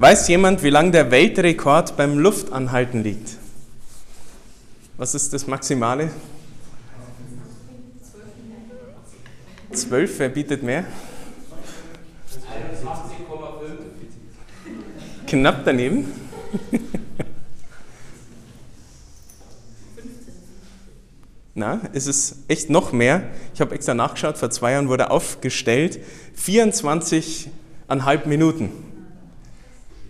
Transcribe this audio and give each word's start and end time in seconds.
Weiß 0.00 0.26
jemand, 0.28 0.62
wie 0.64 0.70
lang 0.70 0.90
der 0.90 1.10
Weltrekord 1.12 1.96
beim 1.96 2.18
Luftanhalten 2.18 3.02
liegt? 3.04 3.36
Was 4.96 5.14
ist 5.14 5.32
das 5.32 5.46
Maximale? 5.46 6.10
Zwölf, 9.72 10.18
wer 10.18 10.28
bietet 10.28 10.64
mehr? 10.64 10.84
21,5. 10.84 10.86
Knapp 15.26 15.64
daneben. 15.64 16.12
Na, 21.54 21.80
es 21.92 22.08
ist 22.08 22.38
echt 22.48 22.68
noch 22.68 22.90
mehr. 22.92 23.30
Ich 23.54 23.60
habe 23.60 23.76
extra 23.76 23.94
nachgeschaut, 23.94 24.38
vor 24.38 24.50
zwei 24.50 24.72
Jahren 24.72 24.88
wurde 24.88 25.12
aufgestellt, 25.12 26.00
24,5 26.36 28.26
Minuten. 28.26 28.83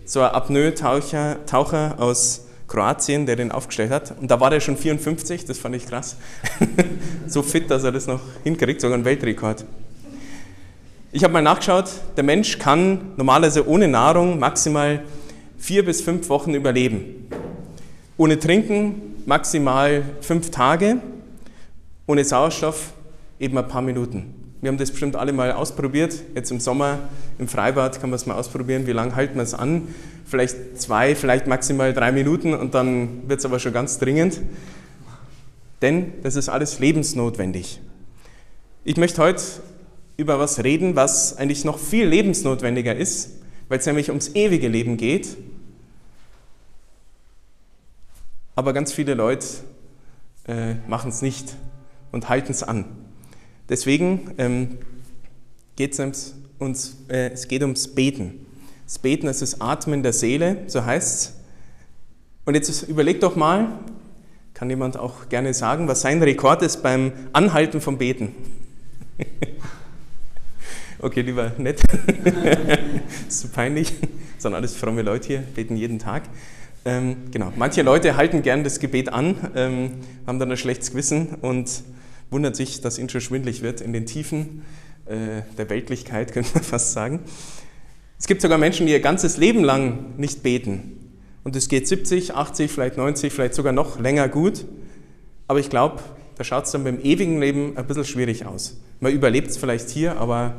So 0.05 0.21
ein 0.21 0.29
Apnoe-Taucher 0.29 1.45
Taucher 1.47 1.95
aus 1.97 2.45
Kroatien, 2.67 3.25
der 3.25 3.35
den 3.35 3.51
aufgestellt 3.51 3.89
hat. 3.89 4.13
Und 4.21 4.29
da 4.29 4.39
war 4.39 4.51
der 4.51 4.59
schon 4.59 4.77
54, 4.77 5.45
das 5.45 5.57
fand 5.57 5.75
ich 5.75 5.87
krass. 5.87 6.17
so 7.27 7.41
fit, 7.41 7.71
dass 7.71 7.83
er 7.83 7.91
das 7.91 8.05
noch 8.05 8.21
hinkriegt, 8.43 8.81
sogar 8.81 8.97
ein 8.97 9.05
Weltrekord. 9.05 9.65
Ich 11.11 11.23
habe 11.23 11.33
mal 11.33 11.41
nachgeschaut, 11.41 11.89
der 12.17 12.23
Mensch 12.23 12.59
kann 12.59 13.13
normalerweise 13.17 13.67
ohne 13.67 13.87
Nahrung 13.87 14.37
maximal 14.37 15.03
vier 15.57 15.83
bis 15.83 16.01
fünf 16.01 16.29
Wochen 16.29 16.53
überleben. 16.53 17.27
Ohne 18.17 18.37
Trinken 18.37 19.23
maximal 19.25 20.03
fünf 20.21 20.51
Tage 20.51 20.97
ohne 22.05 22.23
Sauerstoff 22.23 22.93
eben 23.39 23.57
ein 23.57 23.67
paar 23.67 23.81
Minuten. 23.81 24.34
Wir 24.65 24.69
haben 24.71 24.79
das 24.79 24.89
bestimmt 24.89 25.15
alle 25.15 25.31
mal 25.31 25.51
ausprobiert. 25.51 26.23
Jetzt 26.33 26.49
im 26.49 26.59
Sommer 26.59 27.07
im 27.37 27.47
Freibad 27.47 28.01
kann 28.01 28.09
man 28.09 28.15
es 28.15 28.25
mal 28.25 28.33
ausprobieren. 28.33 28.87
Wie 28.87 28.93
lange 28.93 29.15
halten 29.15 29.35
wir 29.35 29.43
es 29.43 29.53
an? 29.53 29.89
Vielleicht 30.25 30.81
zwei, 30.81 31.13
vielleicht 31.13 31.45
maximal 31.45 31.93
drei 31.93 32.11
Minuten 32.11 32.55
und 32.55 32.73
dann 32.73 33.29
wird 33.29 33.37
es 33.37 33.45
aber 33.45 33.59
schon 33.59 33.73
ganz 33.73 33.99
dringend. 33.99 34.41
Denn 35.83 36.13
das 36.23 36.35
ist 36.35 36.49
alles 36.49 36.79
lebensnotwendig. 36.79 37.79
Ich 38.83 38.97
möchte 38.97 39.21
heute 39.21 39.43
über 40.17 40.39
was 40.39 40.63
reden, 40.63 40.95
was 40.95 41.37
eigentlich 41.37 41.63
noch 41.63 41.77
viel 41.77 42.07
lebensnotwendiger 42.07 42.95
ist, 42.95 43.33
weil 43.69 43.77
es 43.77 43.85
nämlich 43.85 44.09
ums 44.09 44.29
ewige 44.33 44.67
Leben 44.67 44.97
geht. 44.97 45.37
Aber 48.55 48.73
ganz 48.73 48.91
viele 48.91 49.13
Leute 49.13 49.45
äh, 50.47 50.73
machen 50.87 51.09
es 51.09 51.21
nicht 51.21 51.55
und 52.11 52.29
halten 52.29 52.49
es 52.49 52.63
an. 52.63 53.04
Deswegen 53.69 54.31
ähm, 54.37 54.77
geht 55.75 55.97
es 55.97 56.35
uns, 56.59 56.97
äh, 57.09 57.31
es 57.31 57.47
geht 57.47 57.61
ums 57.61 57.87
Beten. 57.87 58.45
Das 58.85 58.99
Beten 58.99 59.27
ist 59.27 59.41
das 59.41 59.61
Atmen 59.61 60.03
der 60.03 60.13
Seele, 60.13 60.63
so 60.67 60.85
heißt 60.85 61.15
es. 61.15 61.33
Und 62.45 62.53
jetzt 62.53 62.83
überlegt 62.83 63.23
doch 63.23 63.35
mal, 63.35 63.79
kann 64.53 64.69
jemand 64.69 64.97
auch 64.97 65.27
gerne 65.29 65.53
sagen, 65.53 65.87
was 65.87 66.01
sein 66.01 66.21
Rekord 66.21 66.61
ist 66.61 66.83
beim 66.83 67.11
Anhalten 67.33 67.81
vom 67.81 67.97
Beten? 67.97 68.33
okay, 70.99 71.21
lieber 71.21 71.53
nett. 71.57 71.81
ist 73.27 73.41
zu 73.41 73.47
peinlich. 73.47 73.93
Das 74.35 74.43
sind 74.43 74.53
alles 74.53 74.75
fromme 74.75 75.01
Leute 75.01 75.27
hier, 75.27 75.39
beten 75.39 75.75
jeden 75.75 75.97
Tag. 75.97 76.23
Ähm, 76.85 77.17
genau, 77.31 77.51
manche 77.55 77.81
Leute 77.81 78.15
halten 78.15 78.43
gern 78.43 78.63
das 78.63 78.79
Gebet 78.79 79.11
an, 79.11 79.35
ähm, 79.55 79.91
haben 80.27 80.37
dann 80.37 80.51
ein 80.51 80.57
schlechtes 80.57 80.91
Gewissen 80.91 81.29
und 81.41 81.83
wundert 82.29 82.55
sich, 82.55 82.81
dass 82.81 82.97
schon 82.97 83.21
schwindlig 83.21 83.61
wird 83.61 83.81
in 83.81 83.93
den 83.93 84.05
Tiefen 84.05 84.63
äh, 85.05 85.41
der 85.57 85.69
Weltlichkeit, 85.69 86.31
könnte 86.33 86.51
man 86.53 86.63
fast 86.63 86.93
sagen. 86.93 87.21
Es 88.17 88.27
gibt 88.27 88.41
sogar 88.41 88.57
Menschen, 88.57 88.85
die 88.85 88.93
ihr 88.93 89.01
ganzes 89.01 89.37
Leben 89.37 89.63
lang 89.63 90.17
nicht 90.17 90.41
beten. 90.41 91.13
Und 91.43 91.55
es 91.55 91.69
geht 91.69 91.87
70, 91.87 92.33
80, 92.33 92.71
vielleicht 92.71 92.97
90, 92.97 93.31
vielleicht 93.31 93.53
sogar 93.53 93.71
noch 93.71 93.99
länger 93.99 94.27
gut. 94.29 94.65
Aber 95.47 95.59
ich 95.59 95.69
glaube, 95.69 96.01
da 96.37 96.43
schaut 96.43 96.65
es 96.65 96.71
dann 96.71 96.83
beim 96.83 96.99
ewigen 96.99 97.39
Leben 97.39 97.77
ein 97.77 97.85
bisschen 97.85 98.05
schwierig 98.05 98.45
aus. 98.45 98.77
Man 98.99 99.11
überlebt 99.11 99.49
es 99.49 99.57
vielleicht 99.57 99.89
hier, 99.89 100.17
aber 100.17 100.55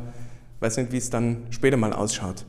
weiß 0.60 0.76
nicht, 0.76 0.92
wie 0.92 0.98
es 0.98 1.10
dann 1.10 1.46
später 1.50 1.76
mal 1.76 1.92
ausschaut. 1.92 2.44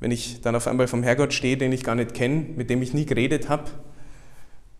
Wenn 0.00 0.10
ich 0.10 0.40
dann 0.42 0.54
auf 0.54 0.66
einmal 0.66 0.88
vom 0.88 1.02
Herrgott 1.02 1.32
stehe, 1.32 1.56
den 1.56 1.72
ich 1.72 1.84
gar 1.84 1.94
nicht 1.94 2.14
kenne, 2.14 2.44
mit 2.56 2.68
dem 2.68 2.82
ich 2.82 2.92
nie 2.92 3.06
geredet 3.06 3.48
habe. 3.48 3.70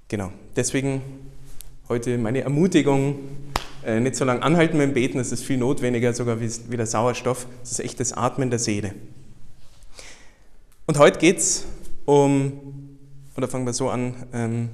Genau, 0.09 0.31
deswegen 0.55 1.01
heute 1.89 2.19
meine 2.19 2.43
Ermutigung, 2.43 3.17
äh, 3.85 4.01
nicht 4.01 4.17
so 4.17 4.25
lange 4.25 4.43
anhalten 4.43 4.77
mit 4.77 4.89
dem 4.89 4.95
Beten, 4.95 5.19
das 5.19 5.33
ist 5.33 5.45
viel 5.45 5.59
notwendiger 5.59 6.13
sogar 6.13 6.41
wie, 6.41 6.51
wie 6.69 6.77
der 6.77 6.87
Sauerstoff. 6.87 7.47
Das 7.61 7.73
ist 7.73 7.81
echt 7.81 8.01
das 8.01 8.13
Atmen 8.13 8.51
der 8.51 8.59
Seele. 8.59 8.95
Und 10.87 10.99
heute 10.99 11.19
geht 11.19 11.39
es 11.39 11.65
um, 12.05 12.99
oder 13.37 13.49
fangen 13.49 13.67
wir 13.67 13.73
so 13.73 13.89
an, 13.89 14.15
ähm, 14.33 14.69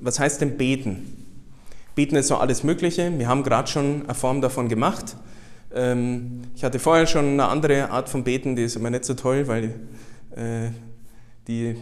was 0.00 0.18
heißt 0.18 0.40
denn 0.40 0.56
beten? 0.56 1.24
Beten 1.94 2.16
ist 2.16 2.28
so 2.28 2.36
alles 2.36 2.64
Mögliche. 2.64 3.12
Wir 3.18 3.28
haben 3.28 3.42
gerade 3.42 3.68
schon 3.68 4.02
eine 4.04 4.14
Form 4.14 4.40
davon 4.40 4.68
gemacht. 4.68 5.16
Ähm, 5.74 6.42
ich 6.54 6.64
hatte 6.64 6.78
vorher 6.78 7.06
schon 7.06 7.26
eine 7.26 7.48
andere 7.48 7.90
Art 7.90 8.08
von 8.08 8.24
Beten, 8.24 8.56
die 8.56 8.62
ist 8.62 8.76
immer 8.76 8.90
nicht 8.90 9.04
so 9.04 9.14
toll, 9.14 9.46
weil 9.46 9.74
äh, 10.34 10.70
die 11.48 11.66
äh, 11.66 11.74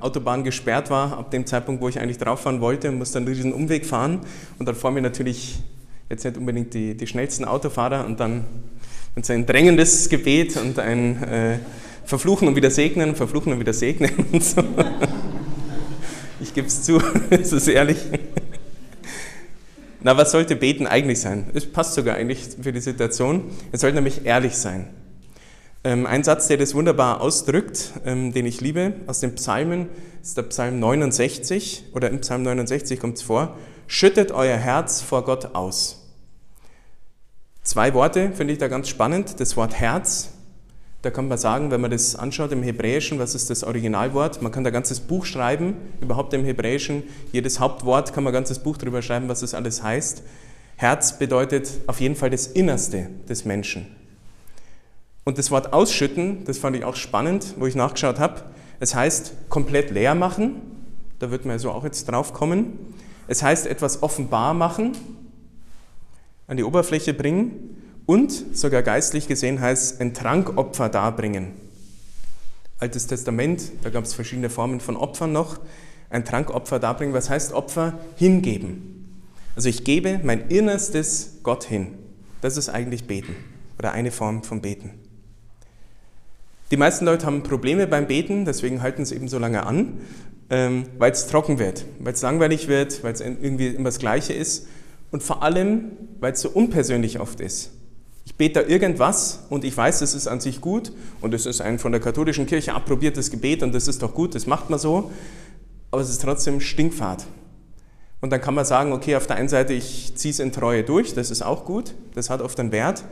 Autobahn 0.00 0.44
gesperrt 0.44 0.90
war 0.90 1.18
ab 1.18 1.30
dem 1.30 1.46
Zeitpunkt, 1.46 1.82
wo 1.82 1.88
ich 1.88 1.98
eigentlich 1.98 2.18
drauf 2.18 2.40
fahren 2.40 2.60
wollte 2.60 2.88
und 2.88 2.98
musste 2.98 3.18
einen 3.18 3.28
riesen 3.28 3.52
Umweg 3.52 3.86
fahren. 3.86 4.20
Und 4.58 4.66
dann 4.66 4.74
vor 4.74 4.90
mir 4.90 5.02
natürlich 5.02 5.62
jetzt 6.10 6.24
nicht 6.24 6.36
unbedingt 6.36 6.74
die, 6.74 6.96
die 6.96 7.06
schnellsten 7.06 7.44
Autofahrer 7.44 8.04
und 8.04 8.20
dann 8.20 8.44
mit 9.14 9.24
so 9.24 9.32
ein 9.32 9.46
drängendes 9.46 10.08
Gebet 10.08 10.56
und 10.56 10.78
ein 10.78 11.22
äh, 11.22 11.58
Verfluchen 12.04 12.48
und 12.48 12.56
wieder 12.56 12.70
segnen, 12.70 13.14
Verfluchen 13.14 13.52
und 13.52 13.60
wieder 13.60 13.72
segnen 13.72 14.10
und 14.32 14.42
so. 14.42 14.62
Ich 16.40 16.52
gebe 16.52 16.66
es 16.66 16.82
zu, 16.82 17.00
es 17.30 17.52
ist 17.52 17.68
ehrlich. 17.68 17.98
Na, 20.02 20.16
was 20.16 20.32
sollte 20.32 20.56
Beten 20.56 20.86
eigentlich 20.86 21.20
sein? 21.20 21.50
Es 21.54 21.70
passt 21.70 21.94
sogar 21.94 22.16
eigentlich 22.16 22.40
für 22.60 22.72
die 22.72 22.80
Situation. 22.80 23.44
Es 23.70 23.82
sollte 23.82 23.96
nämlich 23.96 24.24
ehrlich 24.24 24.56
sein. 24.56 24.88
Ähm, 25.84 26.06
ein 26.06 26.24
Satz, 26.24 26.48
der 26.48 26.56
das 26.56 26.74
wunderbar 26.74 27.20
ausdrückt, 27.20 27.92
ähm, 28.04 28.32
den 28.32 28.46
ich 28.46 28.60
liebe, 28.60 28.94
aus 29.06 29.20
den 29.20 29.34
Psalmen, 29.36 29.88
ist 30.22 30.36
der 30.36 30.42
Psalm 30.42 30.80
69, 30.80 31.84
oder 31.94 32.10
im 32.10 32.20
Psalm 32.20 32.42
69 32.42 32.98
kommt 32.98 33.16
es 33.18 33.22
vor, 33.22 33.56
schüttet 33.86 34.32
euer 34.32 34.56
Herz 34.56 35.00
vor 35.00 35.24
Gott 35.24 35.54
aus. 35.54 35.99
Zwei 37.62 37.92
Worte 37.92 38.32
finde 38.32 38.54
ich 38.54 38.58
da 38.58 38.68
ganz 38.68 38.88
spannend. 38.88 39.38
Das 39.38 39.56
Wort 39.56 39.74
Herz, 39.74 40.30
da 41.02 41.10
kann 41.10 41.28
man 41.28 41.36
sagen, 41.36 41.70
wenn 41.70 41.80
man 41.80 41.90
das 41.90 42.16
anschaut 42.16 42.52
im 42.52 42.62
Hebräischen, 42.62 43.18
was 43.18 43.34
ist 43.34 43.50
das 43.50 43.64
Originalwort? 43.64 44.40
Man 44.40 44.50
kann 44.50 44.64
da 44.64 44.70
ganzes 44.70 45.00
Buch 45.00 45.26
schreiben, 45.26 45.76
überhaupt 46.00 46.32
im 46.32 46.44
Hebräischen. 46.44 47.02
Jedes 47.32 47.60
Hauptwort 47.60 48.14
kann 48.14 48.24
man 48.24 48.32
ganzes 48.32 48.60
Buch 48.60 48.78
darüber 48.78 49.02
schreiben, 49.02 49.28
was 49.28 49.40
das 49.40 49.52
alles 49.52 49.82
heißt. 49.82 50.22
Herz 50.76 51.18
bedeutet 51.18 51.70
auf 51.86 52.00
jeden 52.00 52.16
Fall 52.16 52.30
das 52.30 52.46
Innerste 52.46 53.10
des 53.28 53.44
Menschen. 53.44 53.86
Und 55.24 55.36
das 55.36 55.50
Wort 55.50 55.74
ausschütten, 55.74 56.44
das 56.46 56.56
fand 56.56 56.76
ich 56.76 56.84
auch 56.84 56.96
spannend, 56.96 57.54
wo 57.58 57.66
ich 57.66 57.74
nachgeschaut 57.74 58.18
habe. 58.18 58.42
Es 58.80 58.94
heißt 58.94 59.50
komplett 59.50 59.90
leer 59.90 60.14
machen. 60.14 60.62
Da 61.18 61.30
wird 61.30 61.44
man 61.44 61.58
so 61.58 61.70
auch 61.70 61.84
jetzt 61.84 62.06
drauf 62.06 62.32
kommen. 62.32 62.78
Es 63.28 63.42
heißt 63.42 63.66
etwas 63.66 64.02
offenbar 64.02 64.54
machen 64.54 64.92
an 66.50 66.56
die 66.56 66.64
Oberfläche 66.64 67.14
bringen 67.14 67.76
und 68.06 68.32
sogar 68.56 68.82
geistlich 68.82 69.28
gesehen 69.28 69.60
heißt 69.60 70.00
ein 70.00 70.14
Trankopfer 70.14 70.88
darbringen. 70.88 71.52
Altes 72.80 73.06
Testament, 73.06 73.62
da 73.82 73.90
gab 73.90 74.02
es 74.02 74.14
verschiedene 74.14 74.50
Formen 74.50 74.80
von 74.80 74.96
Opfern 74.96 75.30
noch. 75.30 75.60
Ein 76.10 76.24
Trankopfer 76.24 76.80
darbringen, 76.80 77.14
was 77.14 77.30
heißt 77.30 77.52
Opfer? 77.52 78.00
Hingeben. 78.16 79.22
Also 79.54 79.68
ich 79.68 79.84
gebe 79.84 80.18
mein 80.24 80.48
Innerstes 80.48 81.38
Gott 81.44 81.62
hin. 81.62 81.94
Das 82.40 82.56
ist 82.56 82.68
eigentlich 82.68 83.04
Beten 83.04 83.36
oder 83.78 83.92
eine 83.92 84.10
Form 84.10 84.42
von 84.42 84.60
Beten. 84.60 84.90
Die 86.72 86.76
meisten 86.76 87.04
Leute 87.04 87.26
haben 87.26 87.44
Probleme 87.44 87.86
beim 87.86 88.08
Beten, 88.08 88.44
deswegen 88.44 88.82
halten 88.82 89.04
sie 89.04 89.14
eben 89.14 89.28
so 89.28 89.38
lange 89.38 89.66
an, 89.66 90.00
ähm, 90.50 90.86
weil 90.98 91.12
es 91.12 91.28
trocken 91.28 91.60
wird, 91.60 91.84
weil 92.00 92.14
es 92.14 92.22
langweilig 92.22 92.66
wird, 92.66 93.04
weil 93.04 93.12
es 93.12 93.20
irgendwie 93.20 93.68
immer 93.68 93.90
das 93.90 94.00
Gleiche 94.00 94.32
ist 94.32 94.66
und 95.10 95.22
vor 95.22 95.42
allem, 95.42 95.92
weil 96.20 96.32
es 96.32 96.40
so 96.40 96.50
unpersönlich 96.50 97.20
oft 97.20 97.40
ist. 97.40 97.70
Ich 98.24 98.36
bete 98.36 98.62
da 98.62 98.68
irgendwas 98.68 99.44
und 99.50 99.64
ich 99.64 99.76
weiß, 99.76 100.02
es 100.02 100.14
ist 100.14 100.28
an 100.28 100.40
sich 100.40 100.60
gut 100.60 100.92
und 101.20 101.34
es 101.34 101.46
ist 101.46 101.60
ein 101.60 101.78
von 101.78 101.92
der 101.92 102.00
katholischen 102.00 102.46
Kirche 102.46 102.74
approbiertes 102.74 103.30
Gebet 103.30 103.62
und 103.62 103.74
das 103.74 103.88
ist 103.88 104.02
doch 104.02 104.14
gut, 104.14 104.34
das 104.34 104.46
macht 104.46 104.70
man 104.70 104.78
so, 104.78 105.10
aber 105.90 106.02
es 106.02 106.10
ist 106.10 106.22
trotzdem 106.22 106.60
Stinkfahrt. 106.60 107.26
Und 108.20 108.30
dann 108.30 108.40
kann 108.40 108.54
man 108.54 108.64
sagen, 108.64 108.92
okay, 108.92 109.16
auf 109.16 109.26
der 109.26 109.36
einen 109.36 109.48
Seite, 109.48 109.72
ich 109.72 110.14
ziehe 110.14 110.30
es 110.30 110.38
in 110.38 110.52
Treue 110.52 110.84
durch, 110.84 111.14
das 111.14 111.30
ist 111.30 111.42
auch 111.42 111.64
gut, 111.64 111.94
das 112.14 112.28
hat 112.30 112.42
oft 112.42 112.60
einen 112.60 112.70
Wert, 112.70 113.04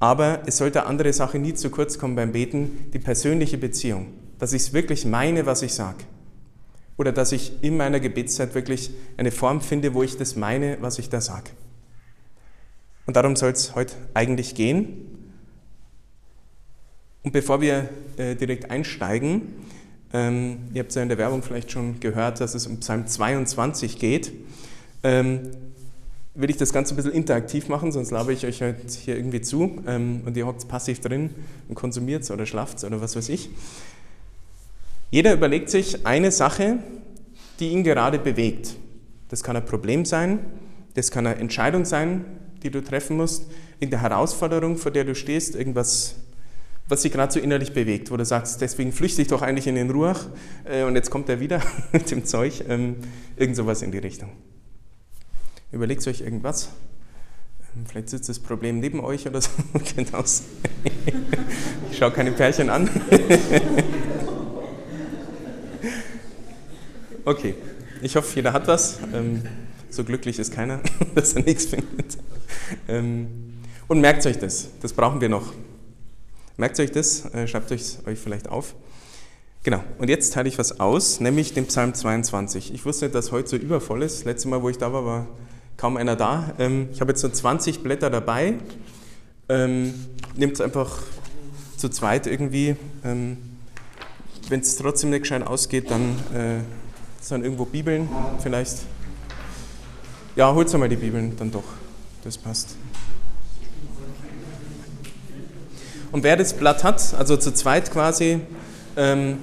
aber 0.00 0.42
es 0.46 0.56
sollte 0.56 0.86
andere 0.86 1.12
Sache 1.12 1.38
nie 1.38 1.54
zu 1.54 1.70
kurz 1.70 1.98
kommen 1.98 2.16
beim 2.16 2.32
Beten, 2.32 2.90
die 2.92 2.98
persönliche 2.98 3.58
Beziehung, 3.58 4.08
dass 4.38 4.52
ich 4.52 4.62
es 4.62 4.72
wirklich 4.72 5.04
meine, 5.04 5.46
was 5.46 5.62
ich 5.62 5.74
sage. 5.74 6.04
Oder 6.96 7.12
dass 7.12 7.32
ich 7.32 7.52
in 7.62 7.76
meiner 7.76 8.00
Gebetszeit 8.00 8.54
wirklich 8.54 8.90
eine 9.16 9.30
Form 9.32 9.60
finde, 9.60 9.94
wo 9.94 10.02
ich 10.02 10.16
das 10.16 10.36
meine, 10.36 10.78
was 10.80 10.98
ich 10.98 11.08
da 11.08 11.20
sage. 11.20 11.50
Und 13.06 13.16
darum 13.16 13.36
soll 13.36 13.50
es 13.50 13.74
heute 13.74 13.94
eigentlich 14.14 14.54
gehen. 14.54 15.30
Und 17.22 17.32
bevor 17.32 17.60
wir 17.60 17.88
äh, 18.16 18.34
direkt 18.34 18.70
einsteigen, 18.70 19.42
ähm, 20.12 20.58
ihr 20.72 20.80
habt 20.80 20.90
es 20.90 20.94
ja 20.94 21.02
in 21.02 21.08
der 21.08 21.18
Werbung 21.18 21.42
vielleicht 21.42 21.72
schon 21.72 21.98
gehört, 22.00 22.40
dass 22.40 22.54
es 22.54 22.66
um 22.66 22.78
Psalm 22.78 23.06
22 23.06 23.98
geht, 23.98 24.32
ähm, 25.02 25.50
will 26.34 26.50
ich 26.50 26.56
das 26.56 26.72
Ganze 26.72 26.94
ein 26.94 26.96
bisschen 26.96 27.12
interaktiv 27.12 27.68
machen, 27.68 27.92
sonst 27.92 28.10
labe 28.10 28.32
ich 28.32 28.44
euch 28.44 28.60
halt 28.60 28.90
hier 28.90 29.16
irgendwie 29.16 29.40
zu 29.40 29.82
ähm, 29.86 30.22
und 30.26 30.36
ihr 30.36 30.46
hockt 30.46 30.66
passiv 30.68 31.00
drin 31.00 31.30
und 31.68 31.74
konsumiert 31.74 32.28
oder 32.30 32.44
schlaft 32.44 32.82
oder 32.84 33.00
was 33.00 33.16
weiß 33.16 33.28
ich. 33.28 33.50
Jeder 35.10 35.32
überlegt 35.32 35.70
sich 35.70 36.06
eine 36.06 36.30
Sache, 36.30 36.78
die 37.60 37.70
ihn 37.70 37.84
gerade 37.84 38.18
bewegt. 38.18 38.74
Das 39.28 39.42
kann 39.42 39.56
ein 39.56 39.64
Problem 39.64 40.04
sein, 40.04 40.40
das 40.94 41.10
kann 41.10 41.26
eine 41.26 41.38
Entscheidung 41.40 41.84
sein, 41.84 42.24
die 42.62 42.70
du 42.70 42.82
treffen 42.82 43.16
musst, 43.16 43.46
in 43.80 43.90
der 43.90 44.00
Herausforderung, 44.00 44.76
vor 44.76 44.90
der 44.90 45.04
du 45.04 45.14
stehst, 45.14 45.54
irgendwas, 45.54 46.16
was 46.88 47.02
dich 47.02 47.12
gerade 47.12 47.32
so 47.32 47.40
innerlich 47.40 47.72
bewegt, 47.72 48.10
wo 48.10 48.16
du 48.16 48.24
sagst, 48.24 48.60
deswegen 48.60 48.92
flüchte 48.92 49.22
ich 49.22 49.28
doch 49.28 49.42
eigentlich 49.42 49.66
in 49.66 49.74
den 49.74 49.90
Ruach 49.90 50.26
äh, 50.64 50.84
und 50.84 50.94
jetzt 50.94 51.10
kommt 51.10 51.28
er 51.28 51.40
wieder 51.40 51.60
mit 51.92 52.10
dem 52.10 52.24
Zeug, 52.24 52.64
ähm, 52.68 52.96
irgend 53.36 53.56
sowas 53.56 53.82
in 53.82 53.92
die 53.92 53.98
Richtung. 53.98 54.30
Überlegt 55.72 56.06
euch 56.06 56.20
irgendwas. 56.20 56.70
Ähm, 57.74 57.84
vielleicht 57.86 58.10
sitzt 58.10 58.28
das 58.28 58.38
Problem 58.38 58.80
neben 58.80 59.00
euch 59.00 59.26
oder 59.26 59.40
so. 59.40 59.50
Kennt 59.84 60.14
aus. 60.14 60.44
ich 61.90 61.98
schaue 61.98 62.12
keine 62.12 62.32
Pärchen 62.32 62.70
an. 62.70 62.88
okay, 67.24 67.54
ich 68.02 68.16
hoffe, 68.16 68.36
jeder 68.36 68.52
hat 68.52 68.66
was. 68.68 68.98
Ähm, 69.12 69.42
so 69.90 70.04
glücklich 70.04 70.38
ist 70.38 70.52
keiner, 70.52 70.80
dass 71.14 71.34
er 71.34 71.42
nichts 71.42 71.66
findet. 71.66 72.18
Ähm, 72.88 73.28
und 73.86 74.00
merkt 74.00 74.26
euch 74.26 74.38
das, 74.38 74.68
das 74.80 74.92
brauchen 74.92 75.20
wir 75.20 75.28
noch. 75.28 75.52
Merkt 76.56 76.78
euch 76.80 76.90
das, 76.90 77.32
äh, 77.34 77.46
schreibt 77.46 77.70
euch, 77.72 77.98
euch 78.06 78.18
vielleicht 78.18 78.48
auf. 78.48 78.74
Genau, 79.62 79.82
und 79.98 80.10
jetzt 80.10 80.34
teile 80.34 80.48
ich 80.48 80.58
was 80.58 80.78
aus, 80.78 81.20
nämlich 81.20 81.54
den 81.54 81.66
Psalm 81.66 81.94
22. 81.94 82.74
Ich 82.74 82.84
wusste 82.84 83.08
dass 83.08 83.32
heute 83.32 83.48
so 83.48 83.56
übervoll 83.56 84.02
ist. 84.02 84.24
Letztes 84.24 84.46
Mal, 84.50 84.62
wo 84.62 84.68
ich 84.68 84.78
da 84.78 84.92
war, 84.92 85.04
war 85.06 85.26
kaum 85.76 85.96
einer 85.96 86.16
da. 86.16 86.52
Ähm, 86.58 86.88
ich 86.92 87.00
habe 87.00 87.12
jetzt 87.12 87.20
so 87.20 87.28
20 87.28 87.82
Blätter 87.82 88.10
dabei. 88.10 88.54
Ähm, 89.48 89.94
Nehmt 90.36 90.54
es 90.54 90.60
einfach 90.60 90.98
zu 91.76 91.88
zweit 91.88 92.26
irgendwie. 92.26 92.76
Ähm, 93.04 93.38
Wenn 94.48 94.60
es 94.60 94.76
trotzdem 94.76 95.10
nicht 95.10 95.22
gescheit 95.22 95.46
ausgeht, 95.46 95.90
dann 95.90 96.18
äh, 96.34 96.60
sind 97.24 97.42
irgendwo 97.42 97.64
Bibeln 97.64 98.08
vielleicht. 98.42 98.80
Ja, 100.36 100.52
holt 100.52 100.72
mal 100.74 100.88
die 100.88 100.96
Bibeln 100.96 101.34
dann 101.38 101.50
doch. 101.50 101.64
Das 102.22 102.36
passt. 102.36 102.76
Und 106.12 106.22
wer 106.22 106.36
das 106.36 106.52
Blatt 106.52 106.84
hat, 106.84 107.14
also 107.18 107.36
zu 107.36 107.52
zweit 107.54 107.90
quasi, 107.90 108.40
ähm, 108.96 109.38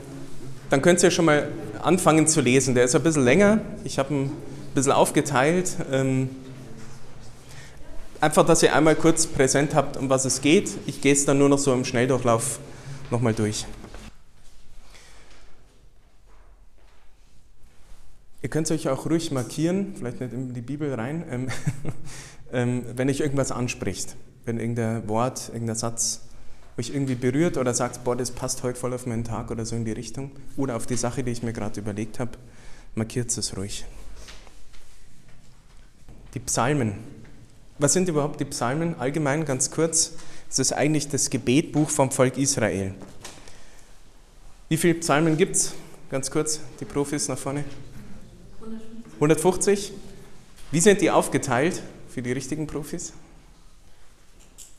dann 0.70 0.82
könnt 0.82 1.02
ihr 1.02 1.12
schon 1.12 1.26
mal 1.26 1.48
anfangen 1.82 2.28
zu 2.28 2.40
lesen. 2.42 2.76
Der 2.76 2.84
ist 2.84 2.96
ein 2.96 3.04
bisschen 3.04 3.26
länger. 3.26 3.62
Ich 3.84 3.98
habe 3.98 4.14
ihn 4.14 4.24
ein 4.26 4.32
bisschen 4.76 4.92
aufgeteilt. 4.92 5.76
Ähm, 5.92 6.30
einfach, 8.22 8.46
dass 8.46 8.62
ihr 8.62 8.76
einmal 8.76 8.96
kurz 8.96 9.26
präsent 9.26 9.74
habt, 9.74 9.98
um 9.98 10.10
was 10.10 10.26
es 10.26 10.42
geht. 10.42 10.72
Ich 10.86 11.02
gehe 11.02 11.14
es 11.14 11.26
dann 11.26 11.40
nur 11.40 11.50
noch 11.50 11.60
so 11.60 11.74
im 11.74 11.84
Schnelldurchlauf 11.84 12.60
nochmal 13.10 13.34
durch. 13.34 13.66
Ihr 18.42 18.50
könnt 18.50 18.70
es 18.70 18.72
euch 18.72 18.90
auch 18.90 19.06
ruhig 19.06 19.32
markieren, 19.32 19.94
vielleicht 19.96 20.20
nicht 20.20 20.34
in 20.34 20.54
die 20.54 20.62
Bibel 20.62 20.94
rein, 20.94 21.24
ähm, 21.30 21.48
ähm, 22.52 22.86
wenn 22.96 23.10
euch 23.10 23.20
irgendwas 23.20 23.52
anspricht, 23.52 24.16
wenn 24.46 24.60
irgendein 24.60 25.08
Wort, 25.08 25.50
irgendein 25.54 25.76
Satz 25.76 26.22
euch 26.78 26.90
irgendwie 26.90 27.16
berührt 27.16 27.58
oder 27.58 27.74
sagt, 27.74 28.04
boah, 28.04 28.16
das 28.16 28.32
passt 28.32 28.64
heute 28.64 28.80
voll 28.80 28.94
auf 28.94 29.06
meinen 29.06 29.24
Tag 29.24 29.52
oder 29.52 29.66
so 29.66 29.76
in 29.76 29.86
die 29.86 29.92
Richtung 29.92 30.32
oder 30.58 30.76
auf 30.76 30.88
die 30.88 30.96
Sache, 30.96 31.24
die 31.24 31.32
ich 31.32 31.44
mir 31.44 31.54
gerade 31.54 31.80
überlegt 31.80 32.20
habe, 32.20 32.32
markiert 32.96 33.38
es 33.38 33.56
ruhig. 33.58 33.86
Die 36.34 36.40
Psalmen. 36.40 36.94
Was 37.78 37.94
sind 37.94 38.08
überhaupt 38.08 38.40
die 38.40 38.46
Psalmen? 38.46 38.96
Allgemein 39.00 39.46
ganz 39.46 39.70
kurz, 39.70 40.14
es 40.50 40.60
ist 40.60 40.74
eigentlich 40.74 41.10
das 41.10 41.30
Gebetbuch 41.30 41.90
vom 41.90 42.10
Volk 42.10 42.38
Israel. 42.38 42.94
Wie 44.70 44.78
viele 44.78 44.96
Psalmen 44.96 45.38
gibt 45.38 45.58
es? 45.58 45.74
Ganz 46.10 46.32
kurz, 46.32 46.62
die 46.80 46.86
Profis 46.86 47.28
nach 47.28 47.38
vorne. 47.38 47.66
150. 49.22 49.94
Wie 50.72 50.80
sind 50.80 51.00
die 51.00 51.12
aufgeteilt 51.12 51.84
für 52.10 52.24
die 52.24 52.32
richtigen 52.32 52.66
Profis? 52.66 53.14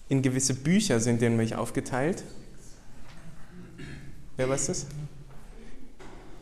In 0.09 0.21
gewisse 0.21 0.55
Bücher 0.55 0.99
sind 0.99 1.21
die 1.21 1.29
nämlich 1.29 1.55
aufgeteilt. 1.55 2.25
Wer 4.37 4.49
weiß 4.49 4.67
das? 4.67 4.87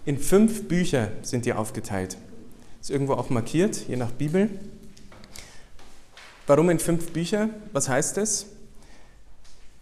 In 0.07 0.19
fünf 0.19 0.67
Bücher 0.67 1.13
sind 1.21 1.45
die 1.45 1.53
aufgeteilt. 1.53 2.17
Ist 2.81 2.89
irgendwo 2.89 3.13
auch 3.13 3.29
markiert, 3.29 3.87
je 3.87 3.97
nach 3.97 4.13
Bibel. 4.13 4.49
Warum 6.47 6.71
in 6.71 6.79
fünf 6.79 7.13
Bücher? 7.13 7.51
Was 7.73 7.91
heißt 7.91 8.17
das? 8.17 8.47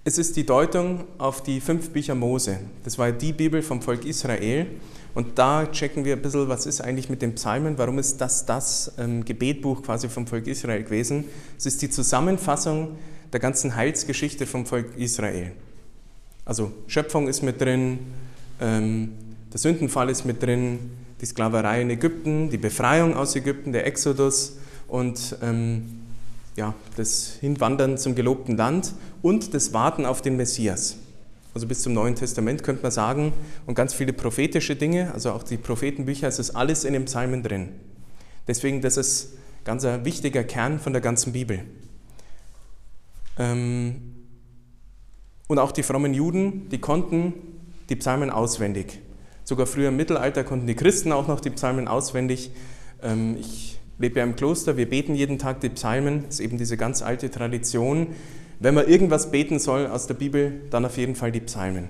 Es 0.02 0.18
ist 0.18 0.34
die 0.34 0.44
Deutung 0.44 1.04
auf 1.18 1.44
die 1.44 1.60
fünf 1.60 1.90
Bücher 1.90 2.16
Mose. 2.16 2.58
Das 2.82 2.98
war 2.98 3.12
die 3.12 3.32
Bibel 3.32 3.62
vom 3.62 3.80
Volk 3.80 4.04
Israel. 4.04 4.66
Und 5.14 5.38
da 5.38 5.66
checken 5.66 6.05
wir 6.05 6.16
ein 6.16 6.22
bisschen, 6.22 6.49
was 6.49 6.66
ist 6.66 6.81
eigentlich 6.81 7.08
mit 7.08 7.22
den 7.22 7.34
Psalmen, 7.34 7.78
warum 7.78 7.99
ist 7.99 8.20
das 8.20 8.46
das 8.46 8.93
ähm, 8.99 9.25
Gebetbuch 9.25 9.82
quasi 9.82 10.08
vom 10.08 10.26
Volk 10.26 10.46
Israel 10.46 10.82
gewesen. 10.82 11.25
Es 11.56 11.66
ist 11.66 11.82
die 11.82 11.90
Zusammenfassung 11.90 12.96
der 13.32 13.40
ganzen 13.40 13.75
Heilsgeschichte 13.75 14.46
vom 14.46 14.66
Volk 14.66 14.96
Israel. 14.96 15.52
Also 16.44 16.72
Schöpfung 16.87 17.28
ist 17.28 17.43
mit 17.43 17.60
drin, 17.60 17.99
ähm, 18.60 19.12
der 19.52 19.58
Sündenfall 19.58 20.08
ist 20.10 20.25
mit 20.25 20.43
drin, 20.43 20.90
die 21.20 21.26
Sklaverei 21.26 21.82
in 21.82 21.90
Ägypten, 21.90 22.49
die 22.50 22.58
Befreiung 22.58 23.14
aus 23.16 23.34
Ägypten, 23.34 23.72
der 23.72 23.87
Exodus 23.87 24.56
und 24.87 25.37
ähm, 25.43 26.00
ja, 26.56 26.75
das 26.96 27.37
Hinwandern 27.40 27.99
zum 27.99 28.14
gelobten 28.14 28.56
Land 28.56 28.94
und 29.22 29.54
das 29.54 29.72
Warten 29.72 30.06
auf 30.06 30.22
den 30.22 30.37
Messias. 30.37 30.96
Also 31.54 31.66
bis 31.66 31.82
zum 31.82 31.94
Neuen 31.94 32.14
Testament 32.14 32.62
könnte 32.62 32.82
man 32.82 32.92
sagen, 32.92 33.32
und 33.66 33.74
ganz 33.74 33.94
viele 33.94 34.12
prophetische 34.12 34.76
Dinge, 34.76 35.12
also 35.12 35.32
auch 35.32 35.42
die 35.42 35.56
Prophetenbücher, 35.56 36.28
es 36.28 36.38
ist 36.38 36.50
alles 36.50 36.84
in 36.84 36.92
den 36.92 37.06
Psalmen 37.06 37.42
drin. 37.42 37.70
Deswegen, 38.46 38.80
das 38.80 38.96
ist 38.96 39.34
ganz 39.64 39.84
ein 39.84 40.04
wichtiger 40.04 40.44
Kern 40.44 40.78
von 40.78 40.92
der 40.92 41.02
ganzen 41.02 41.32
Bibel. 41.32 41.60
Ähm, 43.38 44.14
und 45.46 45.58
auch 45.58 45.72
die 45.72 45.82
frommen 45.82 46.14
Juden, 46.14 46.68
die 46.68 46.78
konnten 46.78 47.34
die 47.88 47.96
Psalmen 47.96 48.30
auswendig. 48.30 49.00
Sogar 49.44 49.66
früher 49.66 49.88
im 49.88 49.96
Mittelalter 49.96 50.44
konnten 50.44 50.66
die 50.66 50.74
Christen 50.74 51.11
auch 51.11 51.26
noch 51.26 51.40
die 51.40 51.50
Psalmen 51.50 51.88
auswendig. 51.88 52.50
Ähm, 53.02 53.37
ich 53.40 53.78
lebe 53.99 54.18
ja 54.18 54.25
im 54.25 54.37
Kloster, 54.37 54.76
wir 54.76 54.88
beten 54.88 55.14
jeden 55.14 55.38
Tag 55.38 55.61
die 55.61 55.70
Psalmen, 55.70 56.25
das 56.26 56.34
ist 56.34 56.40
eben 56.40 56.58
diese 56.58 56.76
ganz 56.76 57.02
alte 57.02 57.30
Tradition. 57.30 58.08
Wenn 58.60 58.74
man 58.74 58.88
irgendwas 58.88 59.30
beten 59.30 59.60
soll 59.60 59.86
aus 59.86 60.08
der 60.08 60.14
Bibel, 60.14 60.62
dann 60.70 60.84
auf 60.84 60.96
jeden 60.96 61.14
Fall 61.14 61.30
die 61.30 61.40
Psalmen, 61.40 61.88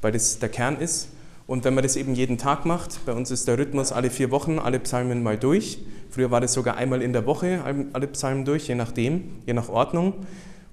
weil 0.00 0.12
das 0.12 0.38
der 0.38 0.48
Kern 0.48 0.78
ist. 0.78 1.08
Und 1.46 1.64
wenn 1.64 1.74
man 1.74 1.82
das 1.82 1.94
eben 1.96 2.14
jeden 2.14 2.38
Tag 2.38 2.64
macht, 2.64 3.04
bei 3.04 3.12
uns 3.12 3.30
ist 3.30 3.46
der 3.46 3.58
Rhythmus 3.58 3.92
alle 3.92 4.08
vier 4.08 4.30
Wochen, 4.30 4.58
alle 4.58 4.80
Psalmen 4.80 5.22
mal 5.22 5.36
durch. 5.36 5.78
Früher 6.10 6.30
war 6.30 6.40
das 6.40 6.54
sogar 6.54 6.76
einmal 6.76 7.02
in 7.02 7.12
der 7.12 7.26
Woche, 7.26 7.60
alle 7.92 8.06
Psalmen 8.08 8.46
durch, 8.46 8.66
je 8.66 8.74
nachdem, 8.74 9.24
je 9.44 9.52
nach 9.52 9.68
Ordnung. 9.68 10.14